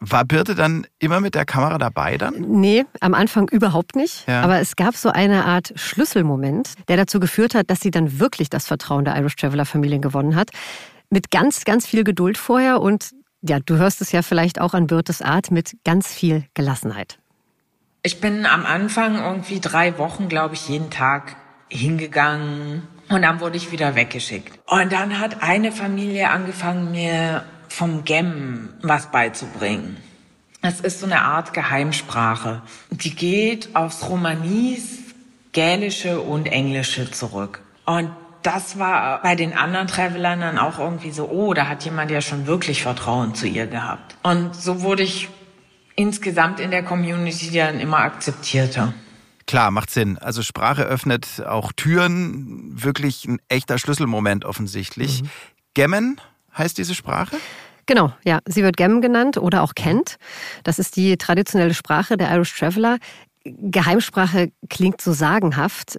[0.00, 2.34] War Birte dann immer mit der Kamera dabei dann?
[2.38, 4.28] Nee, am Anfang überhaupt nicht.
[4.28, 4.42] Ja.
[4.42, 8.48] Aber es gab so eine Art Schlüsselmoment, der dazu geführt hat, dass sie dann wirklich
[8.48, 10.50] das Vertrauen der Irish Traveler Familien gewonnen hat.
[11.10, 13.10] Mit ganz, ganz viel Geduld vorher und
[13.48, 17.18] ja, du hörst es ja vielleicht auch an Birtes Art mit ganz viel Gelassenheit.
[18.02, 21.36] Ich bin am Anfang irgendwie drei Wochen, glaube ich, jeden Tag
[21.68, 24.58] hingegangen und dann wurde ich wieder weggeschickt.
[24.66, 29.96] Und dann hat eine Familie angefangen, mir vom Gem was beizubringen.
[30.60, 32.62] Es ist so eine Art Geheimsprache.
[32.90, 34.98] Die geht aufs Romanis,
[35.52, 37.60] Gälische und Englische zurück.
[37.86, 38.10] Und
[38.42, 42.20] das war bei den anderen Travelern dann auch irgendwie so, oh, da hat jemand ja
[42.20, 44.16] schon wirklich Vertrauen zu ihr gehabt.
[44.22, 45.28] Und so wurde ich
[45.96, 48.94] insgesamt in der Community dann immer akzeptierter.
[49.46, 50.18] Klar, macht Sinn.
[50.18, 52.70] Also Sprache öffnet auch Türen.
[52.74, 55.22] Wirklich ein echter Schlüsselmoment offensichtlich.
[55.22, 55.30] Mhm.
[55.74, 56.20] Gemmen
[56.56, 57.36] heißt diese Sprache?
[57.86, 58.40] Genau, ja.
[58.44, 60.18] Sie wird Gem genannt oder auch Kent.
[60.62, 62.98] Das ist die traditionelle Sprache der Irish Traveler.
[63.56, 65.98] Geheimsprache klingt so sagenhaft,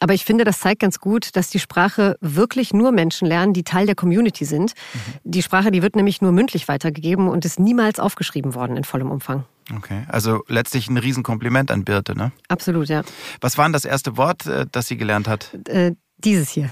[0.00, 3.64] aber ich finde, das zeigt ganz gut, dass die Sprache wirklich nur Menschen lernen, die
[3.64, 4.72] Teil der Community sind.
[4.72, 4.98] Mhm.
[5.24, 9.10] Die Sprache, die wird nämlich nur mündlich weitergegeben und ist niemals aufgeschrieben worden in vollem
[9.10, 9.44] Umfang.
[9.74, 12.30] Okay, also letztlich ein Riesenkompliment an Birte, ne?
[12.48, 13.02] Absolut, ja.
[13.40, 15.54] Was war denn das erste Wort, äh, das sie gelernt hat?
[15.68, 16.70] Äh, dieses hier.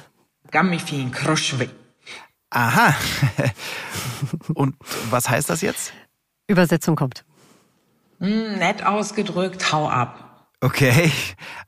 [0.50, 1.68] Gammifin Kroschwe.
[2.50, 2.94] Aha.
[4.54, 4.76] und
[5.10, 5.92] was heißt das jetzt?
[6.46, 7.24] Übersetzung kommt.
[8.24, 10.48] Hm, nett ausgedrückt, hau ab.
[10.60, 11.12] Okay,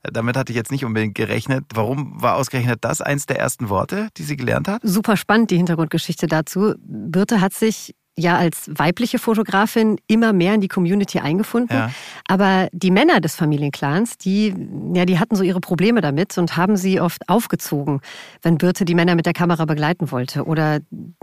[0.01, 1.65] damit hatte ich jetzt nicht unbedingt gerechnet.
[1.71, 4.81] Warum war ausgerechnet das eins der ersten Worte, die sie gelernt hat?
[4.83, 6.73] Super spannend, die Hintergrundgeschichte dazu.
[6.79, 11.77] Birte hat sich ja als weibliche Fotografin immer mehr in die Community eingefunden.
[11.77, 11.91] Ja.
[12.27, 14.55] Aber die Männer des Familienclans, die,
[14.95, 18.01] ja, die hatten so ihre Probleme damit und haben sie oft aufgezogen,
[18.41, 20.45] wenn Birte die Männer mit der Kamera begleiten wollte.
[20.45, 20.79] Oder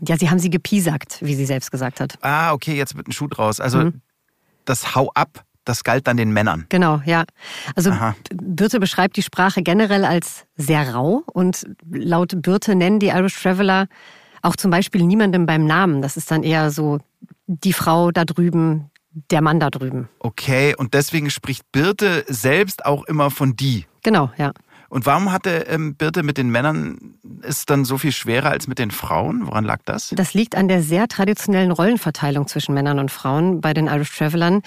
[0.07, 2.19] ja, sie haben sie gepiesackt, wie sie selbst gesagt hat.
[2.21, 3.59] Ah, okay, jetzt wird ein Schuh draus.
[3.59, 4.01] Also mhm
[4.65, 6.67] das Hau ab, das galt dann den Männern.
[6.69, 7.25] Genau, ja.
[7.75, 8.15] Also Aha.
[8.35, 13.87] Birte beschreibt die Sprache generell als sehr rau und laut Birte nennen die Irish Traveler
[14.43, 16.03] auch zum Beispiel niemandem beim Namen.
[16.03, 16.99] Das ist dann eher so
[17.47, 18.91] die Frau da drüben,
[19.31, 20.09] der Mann da drüben.
[20.19, 23.87] Okay, und deswegen spricht Birte selbst auch immer von die.
[24.03, 24.53] Genau, ja.
[24.95, 28.79] Und warum hatte ähm, Birte mit den Männern es dann so viel schwerer als mit
[28.79, 29.45] den Frauen?
[29.49, 30.11] Woran lag das?
[30.15, 34.63] Das liegt an der sehr traditionellen Rollenverteilung zwischen Männern und Frauen bei den Irish Travelern.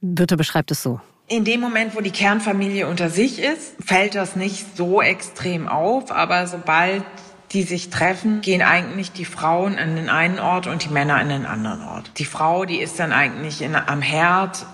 [0.00, 1.00] Birte beschreibt es so.
[1.26, 6.12] In dem Moment, wo die Kernfamilie unter sich ist, fällt das nicht so extrem auf,
[6.12, 7.02] aber sobald
[7.50, 11.28] die sich treffen, gehen eigentlich die Frauen an den einen Ort und die Männer an
[11.28, 12.12] den anderen Ort.
[12.18, 14.64] Die Frau, die ist dann eigentlich in, am Herd,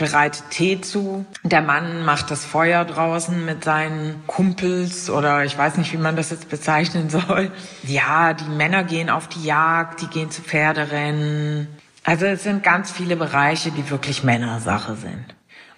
[0.00, 1.24] bereitet Tee zu.
[1.44, 6.16] Der Mann macht das Feuer draußen mit seinen Kumpels oder ich weiß nicht, wie man
[6.16, 7.52] das jetzt bezeichnen soll.
[7.84, 11.68] Ja, die Männer gehen auf die Jagd, die gehen zu Pferderennen.
[12.02, 15.26] Also es sind ganz viele Bereiche, die wirklich Männersache sind.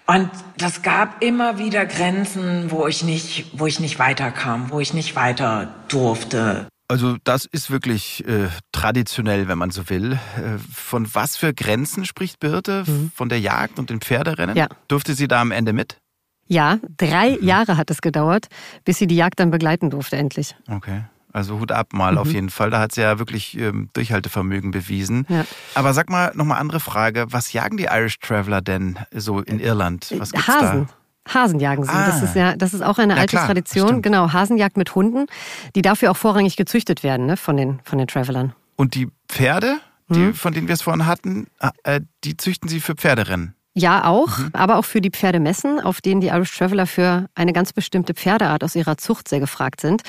[0.05, 4.93] Und das gab immer wieder Grenzen, wo ich nicht, wo ich nicht weiterkam, wo ich
[4.93, 6.67] nicht weiter durfte.
[6.93, 10.13] Also das ist wirklich äh, traditionell, wenn man so will.
[10.13, 12.83] Äh, von was für Grenzen spricht Birte?
[12.85, 13.11] Mhm.
[13.15, 14.55] Von der Jagd und den Pferderennen?
[14.55, 14.67] Ja.
[14.87, 15.97] Durfte sie da am Ende mit?
[16.45, 17.47] Ja, drei mhm.
[17.47, 18.45] Jahre hat es gedauert,
[18.85, 20.55] bis sie die Jagd dann begleiten durfte, endlich.
[20.69, 21.05] Okay.
[21.31, 22.17] Also Hut ab mal mhm.
[22.19, 22.69] auf jeden Fall.
[22.69, 25.25] Da hat sie ja wirklich ähm, Durchhaltevermögen bewiesen.
[25.29, 25.45] Ja.
[25.73, 27.25] Aber sag mal nochmal andere Frage.
[27.31, 30.13] Was jagen die Irish Traveler denn so in Irland?
[30.19, 30.85] Was gibt's Hasen.
[30.85, 30.93] Da?
[31.27, 31.91] Hasen jagen sie.
[31.91, 32.05] Ah.
[32.05, 33.87] Das ist ja, das ist auch eine alte klar, Tradition.
[33.87, 34.03] Stimmt.
[34.03, 35.27] Genau, Hasenjagd mit Hunden,
[35.75, 38.53] die dafür auch vorrangig gezüchtet werden, ne, von den, von den Travelern.
[38.75, 39.77] Und die Pferde,
[40.09, 40.33] die, mhm.
[40.33, 41.47] von denen wir es vorhin hatten,
[41.83, 43.55] äh, die züchten sie für Pferderennen.
[43.75, 44.49] Ja, auch, mhm.
[44.53, 48.63] aber auch für die Pferdemessen, auf denen die Irish Traveler für eine ganz bestimmte Pferdeart
[48.63, 50.03] aus ihrer Zucht sehr gefragt sind.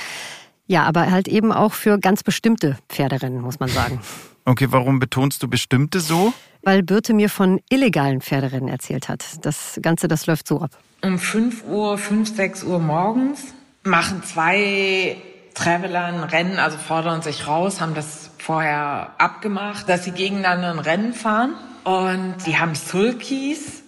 [0.66, 4.00] Ja, aber halt eben auch für ganz bestimmte Pferderennen, muss man sagen.
[4.46, 6.34] Okay, warum betonst du bestimmte so?
[6.62, 9.24] Weil Birte mir von illegalen Pferderennen erzählt hat.
[9.40, 10.72] Das Ganze, das läuft so ab.
[11.04, 13.52] Um 5 Uhr, 5, 6 Uhr morgens
[13.82, 15.18] machen zwei
[15.52, 20.78] Traveler ein Rennen, also fordern sich raus, haben das vorher abgemacht, dass sie gegeneinander ein
[20.78, 21.56] Rennen fahren.
[21.84, 23.82] Und die haben Sulkies.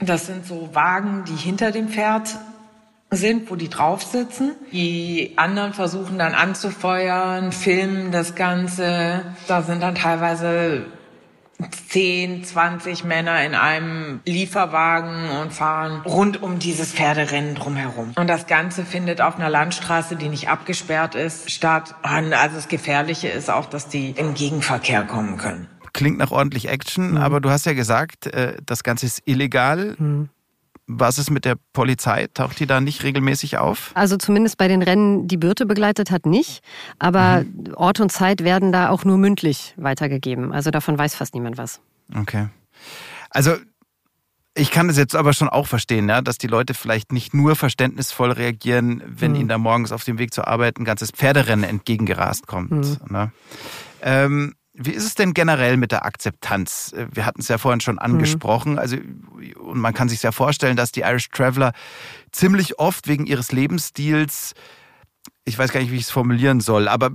[0.00, 2.34] Das sind so Wagen, die hinter dem Pferd
[3.12, 4.56] sind, wo die drauf sitzen.
[4.72, 9.22] Die anderen versuchen dann anzufeuern, filmen das Ganze.
[9.46, 10.86] Da sind dann teilweise
[11.88, 18.12] 10, 20 Männer in einem Lieferwagen und fahren rund um dieses Pferderennen drumherum.
[18.16, 21.94] Und das Ganze findet auf einer Landstraße, die nicht abgesperrt ist, statt.
[22.02, 25.68] Und also das Gefährliche ist auch, dass die im Gegenverkehr kommen können.
[25.92, 27.16] Klingt nach ordentlich Action, mhm.
[27.16, 29.94] aber du hast ja gesagt, äh, das Ganze ist illegal.
[29.98, 30.28] Mhm.
[30.88, 32.28] Was ist mit der Polizei?
[32.32, 33.90] Taucht die da nicht regelmäßig auf?
[33.94, 36.62] Also zumindest bei den Rennen, die Birte begleitet hat, nicht.
[36.98, 37.74] Aber mhm.
[37.74, 40.52] Ort und Zeit werden da auch nur mündlich weitergegeben.
[40.52, 41.80] Also davon weiß fast niemand was.
[42.14, 42.48] Okay.
[43.30, 43.56] Also
[44.54, 47.56] ich kann das jetzt aber schon auch verstehen, ja, dass die Leute vielleicht nicht nur
[47.56, 49.40] verständnisvoll reagieren, wenn mhm.
[49.40, 52.70] ihnen da morgens auf dem Weg zur Arbeit ein ganzes Pferderennen entgegengerast kommt.
[52.70, 52.98] Mhm.
[53.10, 53.32] Ne?
[54.00, 56.92] Ähm, wie ist es denn generell mit der Akzeptanz?
[56.92, 58.72] Äh, wir hatten es ja vorhin schon angesprochen.
[58.72, 58.78] Mhm.
[58.78, 58.96] Also,
[59.58, 61.72] und man kann sich ja vorstellen, dass die Irish Traveler
[62.32, 64.54] ziemlich oft wegen ihres Lebensstils,
[65.44, 67.10] ich weiß gar nicht, wie ich es formulieren soll, aber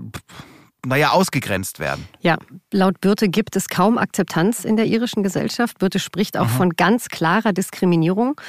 [0.86, 2.08] naja, ausgegrenzt werden.
[2.22, 2.38] Ja,
[2.72, 5.78] laut Birte gibt es kaum Akzeptanz in der irischen Gesellschaft.
[5.78, 6.58] Birte spricht auch Aha.
[6.58, 8.40] von ganz klarer Diskriminierung.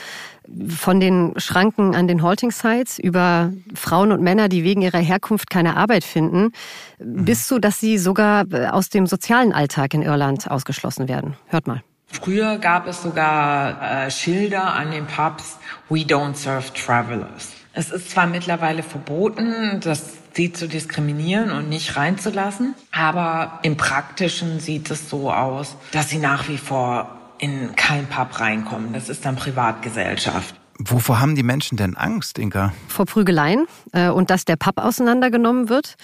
[0.69, 5.51] Von den Schranken an den Halting Sites über Frauen und Männer, die wegen ihrer Herkunft
[5.51, 6.53] keine Arbeit finden,
[6.99, 7.25] mhm.
[7.25, 11.37] bis zu, dass sie sogar aus dem sozialen Alltag in Irland ausgeschlossen werden.
[11.47, 11.83] Hört mal.
[12.07, 15.59] Früher gab es sogar äh, Schilder an den Pubs,
[15.89, 17.53] We don't serve travelers.
[17.73, 22.75] Es ist zwar mittlerweile verboten, das sie zu diskriminieren und nicht reinzulassen.
[22.91, 28.39] Aber im Praktischen sieht es so aus, dass sie nach wie vor in kein Pub
[28.39, 28.93] reinkommen.
[28.93, 30.55] Das ist dann Privatgesellschaft.
[30.79, 32.73] Wovor haben die Menschen denn Angst, Inka?
[32.89, 35.95] Vor Prügeleien äh, und dass der Pub auseinandergenommen wird.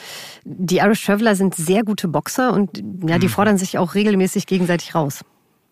[0.45, 3.31] Die Irish Traveler sind sehr gute Boxer und ja, die mhm.
[3.31, 5.25] fordern sich auch regelmäßig gegenseitig raus.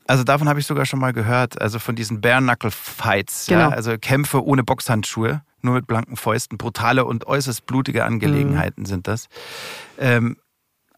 [0.06, 3.60] Also davon habe ich sogar schon mal gehört, also von diesen Bare-Knuckle-Fights, genau.
[3.60, 6.58] ja, also Kämpfe ohne Boxhandschuhe nur mit blanken Fäusten.
[6.58, 8.86] Brutale und äußerst blutige Angelegenheiten mhm.
[8.86, 9.28] sind das.
[9.98, 10.36] Ähm,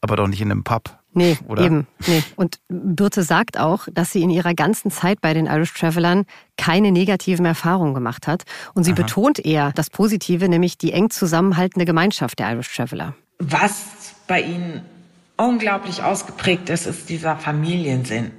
[0.00, 0.98] aber doch nicht in einem Pub.
[1.12, 1.62] Nee, oder?
[1.62, 1.86] eben.
[2.06, 2.22] Nee.
[2.36, 6.92] Und Birte sagt auch, dass sie in ihrer ganzen Zeit bei den Irish Travelern keine
[6.92, 8.44] negativen Erfahrungen gemacht hat.
[8.74, 9.02] Und sie Aha.
[9.02, 13.14] betont eher das Positive, nämlich die eng zusammenhaltende Gemeinschaft der Irish Traveler.
[13.38, 13.86] Was
[14.26, 14.82] bei ihnen
[15.36, 18.30] unglaublich ausgeprägt ist, ist dieser Familiensinn.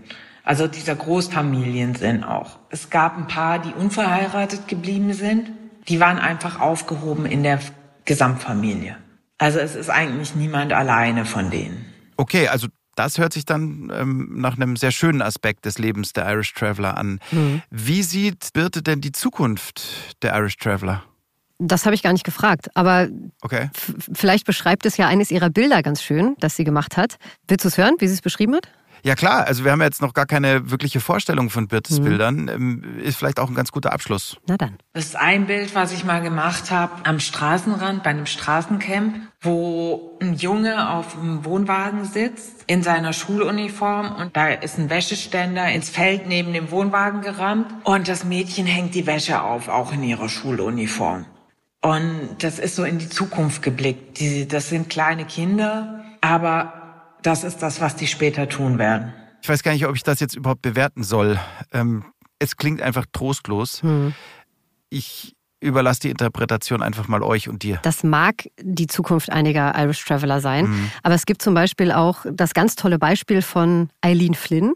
[0.44, 2.58] Also dieser Großfamiliensinn auch.
[2.70, 5.52] Es gab ein paar, die unverheiratet geblieben sind
[5.88, 7.60] die waren einfach aufgehoben in der
[8.06, 8.98] Gesamtfamilie.
[9.38, 11.86] Also es ist eigentlich niemand alleine von denen.
[12.18, 16.30] Okay, also das hört sich dann ähm, nach einem sehr schönen Aspekt des Lebens der
[16.30, 17.20] Irish Traveler an.
[17.32, 17.62] Mhm.
[17.70, 19.82] Wie sieht Birte denn die Zukunft
[20.22, 21.04] der Irish Traveler?
[21.60, 23.10] Das habe ich gar nicht gefragt, aber
[23.42, 23.70] okay.
[24.14, 27.18] vielleicht beschreibt es ja eines ihrer Bilder ganz schön, das sie gemacht hat.
[27.48, 28.70] Willst du es hören, wie sie es beschrieben hat?
[29.04, 32.04] Ja klar, also wir haben jetzt noch gar keine wirkliche Vorstellung von Birtes mhm.
[32.04, 32.48] Bildern.
[32.48, 34.38] Ähm, ist vielleicht auch ein ganz guter Abschluss.
[34.48, 34.78] Na dann.
[34.94, 40.18] Das ist ein Bild, was ich mal gemacht habe am Straßenrand bei einem Straßencamp, wo
[40.22, 45.90] ein Junge auf einem Wohnwagen sitzt in seiner Schuluniform und da ist ein Wäscheständer ins
[45.90, 50.30] Feld neben dem Wohnwagen gerammt und das Mädchen hängt die Wäsche auf, auch in ihrer
[50.30, 51.26] Schuluniform.
[51.82, 54.20] Und das ist so in die Zukunft geblickt.
[54.20, 56.79] Die, das sind kleine Kinder, aber
[57.22, 59.14] das ist das, was die später tun werden.
[59.42, 61.40] Ich weiß gar nicht, ob ich das jetzt überhaupt bewerten soll.
[61.72, 62.04] Ähm,
[62.40, 63.82] es klingt einfach trostlos.
[63.84, 64.14] Hm.
[64.90, 67.80] Ich überlasse die Interpretation einfach mal euch und dir.
[67.84, 70.68] Das mag die Zukunft einiger Irish Traveler sein.
[70.68, 70.92] Mhm.
[71.04, 74.74] Aber es gibt zum Beispiel auch das ganz tolle Beispiel von Eileen Flynn,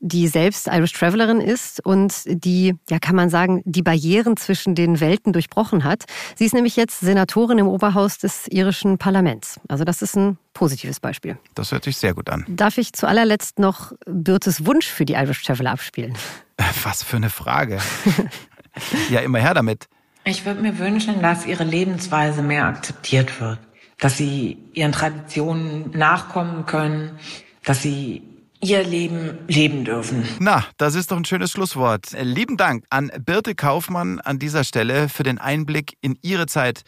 [0.00, 5.00] die selbst Irish Travelerin ist und die, ja kann man sagen, die Barrieren zwischen den
[5.00, 6.04] Welten durchbrochen hat.
[6.34, 9.58] Sie ist nämlich jetzt Senatorin im Oberhaus des irischen Parlaments.
[9.68, 11.38] Also das ist ein positives Beispiel.
[11.54, 12.44] Das hört sich sehr gut an.
[12.48, 16.14] Darf ich zu allerletzt noch Birtes Wunsch für die Irish Traveler abspielen?
[16.82, 17.78] Was für eine Frage.
[19.10, 19.88] ja, immer her damit.
[20.28, 23.60] Ich würde mir wünschen, dass ihre Lebensweise mehr akzeptiert wird,
[24.00, 27.12] dass sie ihren Traditionen nachkommen können,
[27.64, 28.22] dass sie
[28.60, 30.26] ihr Leben leben dürfen.
[30.40, 32.08] Na, das ist doch ein schönes Schlusswort.
[32.20, 36.82] Lieben Dank an Birte Kaufmann an dieser Stelle für den Einblick in ihre Zeit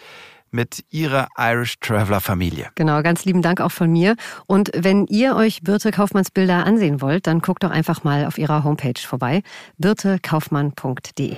[0.51, 2.71] mit ihrer Irish Traveler Familie.
[2.75, 4.17] Genau, ganz lieben Dank auch von mir.
[4.47, 8.37] Und wenn ihr euch Birte Kaufmanns Bilder ansehen wollt, dann guckt doch einfach mal auf
[8.37, 9.43] ihrer Homepage vorbei,
[9.77, 11.37] birtekaufmann.de.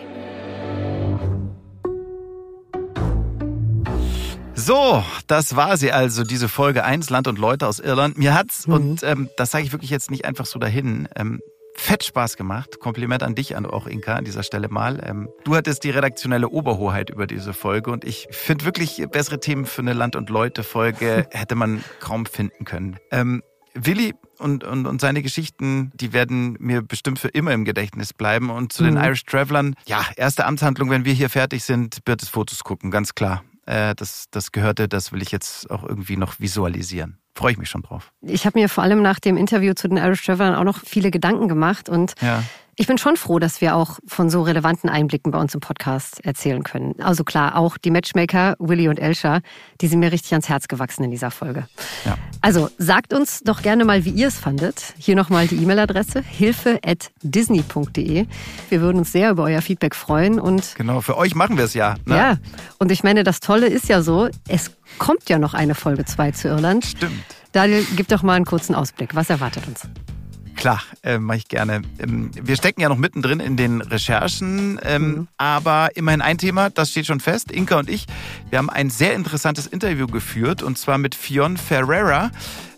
[4.61, 8.19] So, das war sie also, diese Folge 1, Land und Leute aus Irland.
[8.19, 8.75] Mir hat's, mhm.
[8.75, 11.41] und ähm, das sage ich wirklich jetzt nicht einfach so dahin, ähm,
[11.75, 12.79] fett Spaß gemacht.
[12.79, 15.01] Kompliment an dich, an auch Inka an dieser Stelle mal.
[15.03, 19.65] Ähm, du hattest die redaktionelle Oberhoheit über diese Folge und ich finde wirklich bessere Themen
[19.65, 22.99] für eine Land- und Leute-Folge hätte man kaum finden können.
[23.11, 23.43] Ähm,
[23.73, 28.51] Willi und, und, und seine Geschichten, die werden mir bestimmt für immer im Gedächtnis bleiben.
[28.51, 28.89] Und zu mhm.
[28.89, 32.91] den Irish Travelern, ja, erste Amtshandlung, wenn wir hier fertig sind, wird es Fotos gucken,
[32.91, 37.19] ganz klar äh, das, das gehörte, das will ich jetzt auch irgendwie noch visualisieren.
[37.35, 38.13] Freue ich mich schon drauf.
[38.23, 41.11] Ich habe mir vor allem nach dem Interview zu den Irish Travelern auch noch viele
[41.11, 42.43] Gedanken gemacht und ja
[42.81, 46.24] ich bin schon froh, dass wir auch von so relevanten Einblicken bei uns im Podcast
[46.24, 46.95] erzählen können.
[47.03, 49.41] Also klar, auch die Matchmaker, Willy und Elsha,
[49.83, 51.68] die sind mir richtig ans Herz gewachsen in dieser Folge.
[52.07, 52.16] Ja.
[52.41, 54.95] Also sagt uns doch gerne mal, wie ihr es fandet.
[54.97, 58.24] Hier nochmal die E-Mail-Adresse hilfe at disney.de.
[58.70, 60.74] Wir würden uns sehr über euer Feedback freuen und.
[60.76, 61.97] Genau, für euch machen wir es ja.
[62.07, 62.16] Ne?
[62.16, 62.37] Ja.
[62.78, 66.31] Und ich meine, das Tolle ist ja so, es kommt ja noch eine Folge 2
[66.31, 66.87] zu Irland.
[66.87, 67.12] Stimmt.
[67.53, 69.14] Daniel, gib doch mal einen kurzen Ausblick.
[69.14, 69.87] Was erwartet uns?
[70.61, 71.81] Klar, äh, mache ich gerne.
[71.99, 75.29] Ähm, wir stecken ja noch mittendrin in den Recherchen, ähm, mhm.
[75.39, 77.51] aber immerhin ein Thema, das steht schon fest.
[77.51, 78.05] Inka und ich,
[78.51, 82.31] wir haben ein sehr interessantes Interview geführt und zwar mit Fionn Ferreira.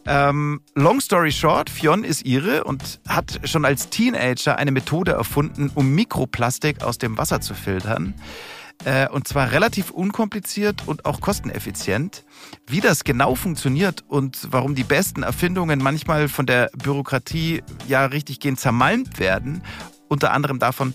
[0.07, 5.69] Ähm, long story short, Fionn ist ihre und hat schon als Teenager eine Methode erfunden,
[5.75, 8.15] um Mikroplastik aus dem Wasser zu filtern.
[8.85, 12.25] Äh, und zwar relativ unkompliziert und auch kosteneffizient.
[12.67, 18.41] Wie das genau funktioniert und warum die besten Erfindungen manchmal von der Bürokratie ja richtig
[18.41, 19.63] gehend zermalmt werden,
[20.09, 20.95] unter anderem davon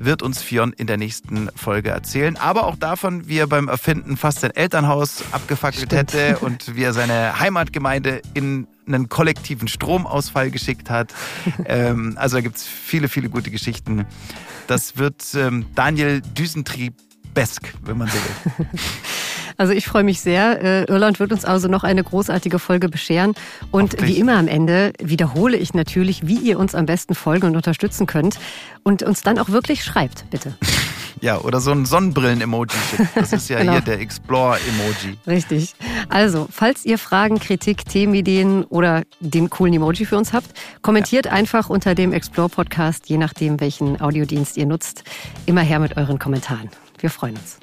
[0.00, 2.36] wird uns Fionn in der nächsten Folge erzählen.
[2.36, 6.14] Aber auch davon, wie er beim Erfinden fast sein Elternhaus abgefackelt Stimmt.
[6.14, 11.14] hätte und wie er seine Heimatgemeinde in einen kollektiven Stromausfall geschickt hat.
[11.66, 14.06] ähm, also da gibt es viele, viele gute Geschichten.
[14.66, 16.94] Das wird ähm, Daniel Düsentrieb
[17.34, 18.66] Besk, wenn man so will.
[19.58, 20.62] Also ich freue mich sehr.
[20.62, 23.34] Äh, Irland wird uns also noch eine großartige Folge bescheren.
[23.72, 27.56] Und wie immer am Ende wiederhole ich natürlich, wie ihr uns am besten folgen und
[27.56, 28.38] unterstützen könnt.
[28.84, 30.54] Und uns dann auch wirklich schreibt, bitte.
[31.20, 32.78] Ja, oder so ein Sonnenbrillen-Emoji.
[33.16, 33.72] Das ist ja genau.
[33.72, 35.18] hier der Explore-Emoji.
[35.26, 35.74] Richtig.
[36.08, 40.46] Also, falls ihr Fragen, Kritik, Themenideen oder den coolen Emoji für uns habt,
[40.80, 41.32] kommentiert ja.
[41.32, 45.02] einfach unter dem Explore-Podcast, je nachdem, welchen Audiodienst ihr nutzt.
[45.44, 46.70] Immer her mit euren Kommentaren.
[47.00, 47.58] Wir freuen uns.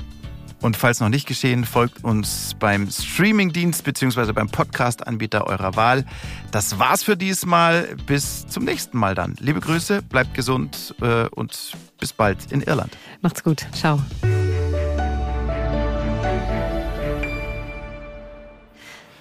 [0.62, 4.32] Und falls noch nicht geschehen, folgt uns beim Streamingdienst bzw.
[4.32, 6.06] beim Podcast-Anbieter eurer Wahl.
[6.52, 7.96] Das war's für diesmal.
[8.08, 9.36] Bis zum nächsten Mal dann.
[9.40, 12.98] Liebe Grüße, bleibt gesund äh, und bis bald in Irland.
[13.22, 13.68] Macht's gut.
[13.74, 14.00] Ciao.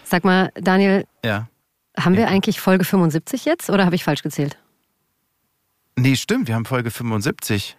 [0.04, 1.06] Sag mal, Daniel.
[1.24, 1.48] Ja.
[1.98, 4.56] Haben wir eigentlich Folge 75 jetzt oder habe ich falsch gezählt?
[5.96, 7.76] Nee, stimmt, wir haben Folge 75.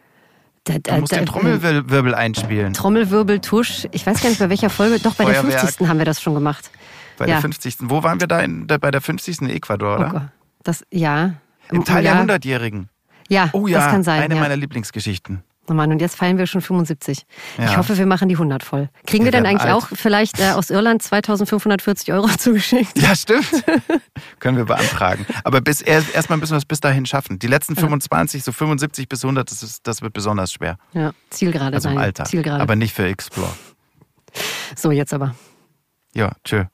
[0.65, 2.73] Da, da, du musst da, den Trommelwirbel einspielen.
[2.73, 3.87] Trommelwirbel, Tusch.
[3.91, 4.99] Ich weiß gar nicht, bei welcher Folge.
[4.99, 5.47] Doch, bei Feuerwerk.
[5.47, 5.87] der 50.
[5.87, 6.71] haben wir das schon gemacht.
[7.17, 7.35] Bei ja.
[7.35, 7.77] der 50.
[7.81, 8.39] Wo waren wir da?
[8.41, 9.41] In, bei der 50.
[9.41, 10.11] in Ecuador, oder?
[10.15, 10.31] Oh.
[10.63, 11.35] Das, ja.
[11.71, 12.23] Im Teil ja.
[12.23, 12.89] der 100-Jährigen.
[13.29, 14.21] Ja, oh, ja, das kann sein.
[14.21, 14.41] Eine ja.
[14.41, 15.43] meiner Lieblingsgeschichten.
[15.73, 17.25] Mann, und jetzt feiern wir schon 75.
[17.57, 17.65] Ja.
[17.65, 18.89] Ich hoffe, wir machen die 100 voll.
[19.07, 19.73] Kriegen wir, wir denn eigentlich alt.
[19.73, 22.99] auch vielleicht äh, aus Irland 2540 Euro zugeschickt?
[23.01, 23.47] Ja, stimmt.
[24.39, 25.25] Können wir beantragen.
[25.43, 27.39] Aber bis erstmal müssen wir es bis dahin schaffen.
[27.39, 30.77] Die letzten 25, so 75 bis 100, das, ist, das wird besonders schwer.
[30.93, 31.95] Ja, Zielgerade also sein.
[31.95, 32.25] Im Alter.
[32.25, 32.61] Zielgerade.
[32.61, 33.51] Aber nicht für Explore.
[34.75, 35.35] So, jetzt aber.
[36.13, 36.65] Ja, tschö.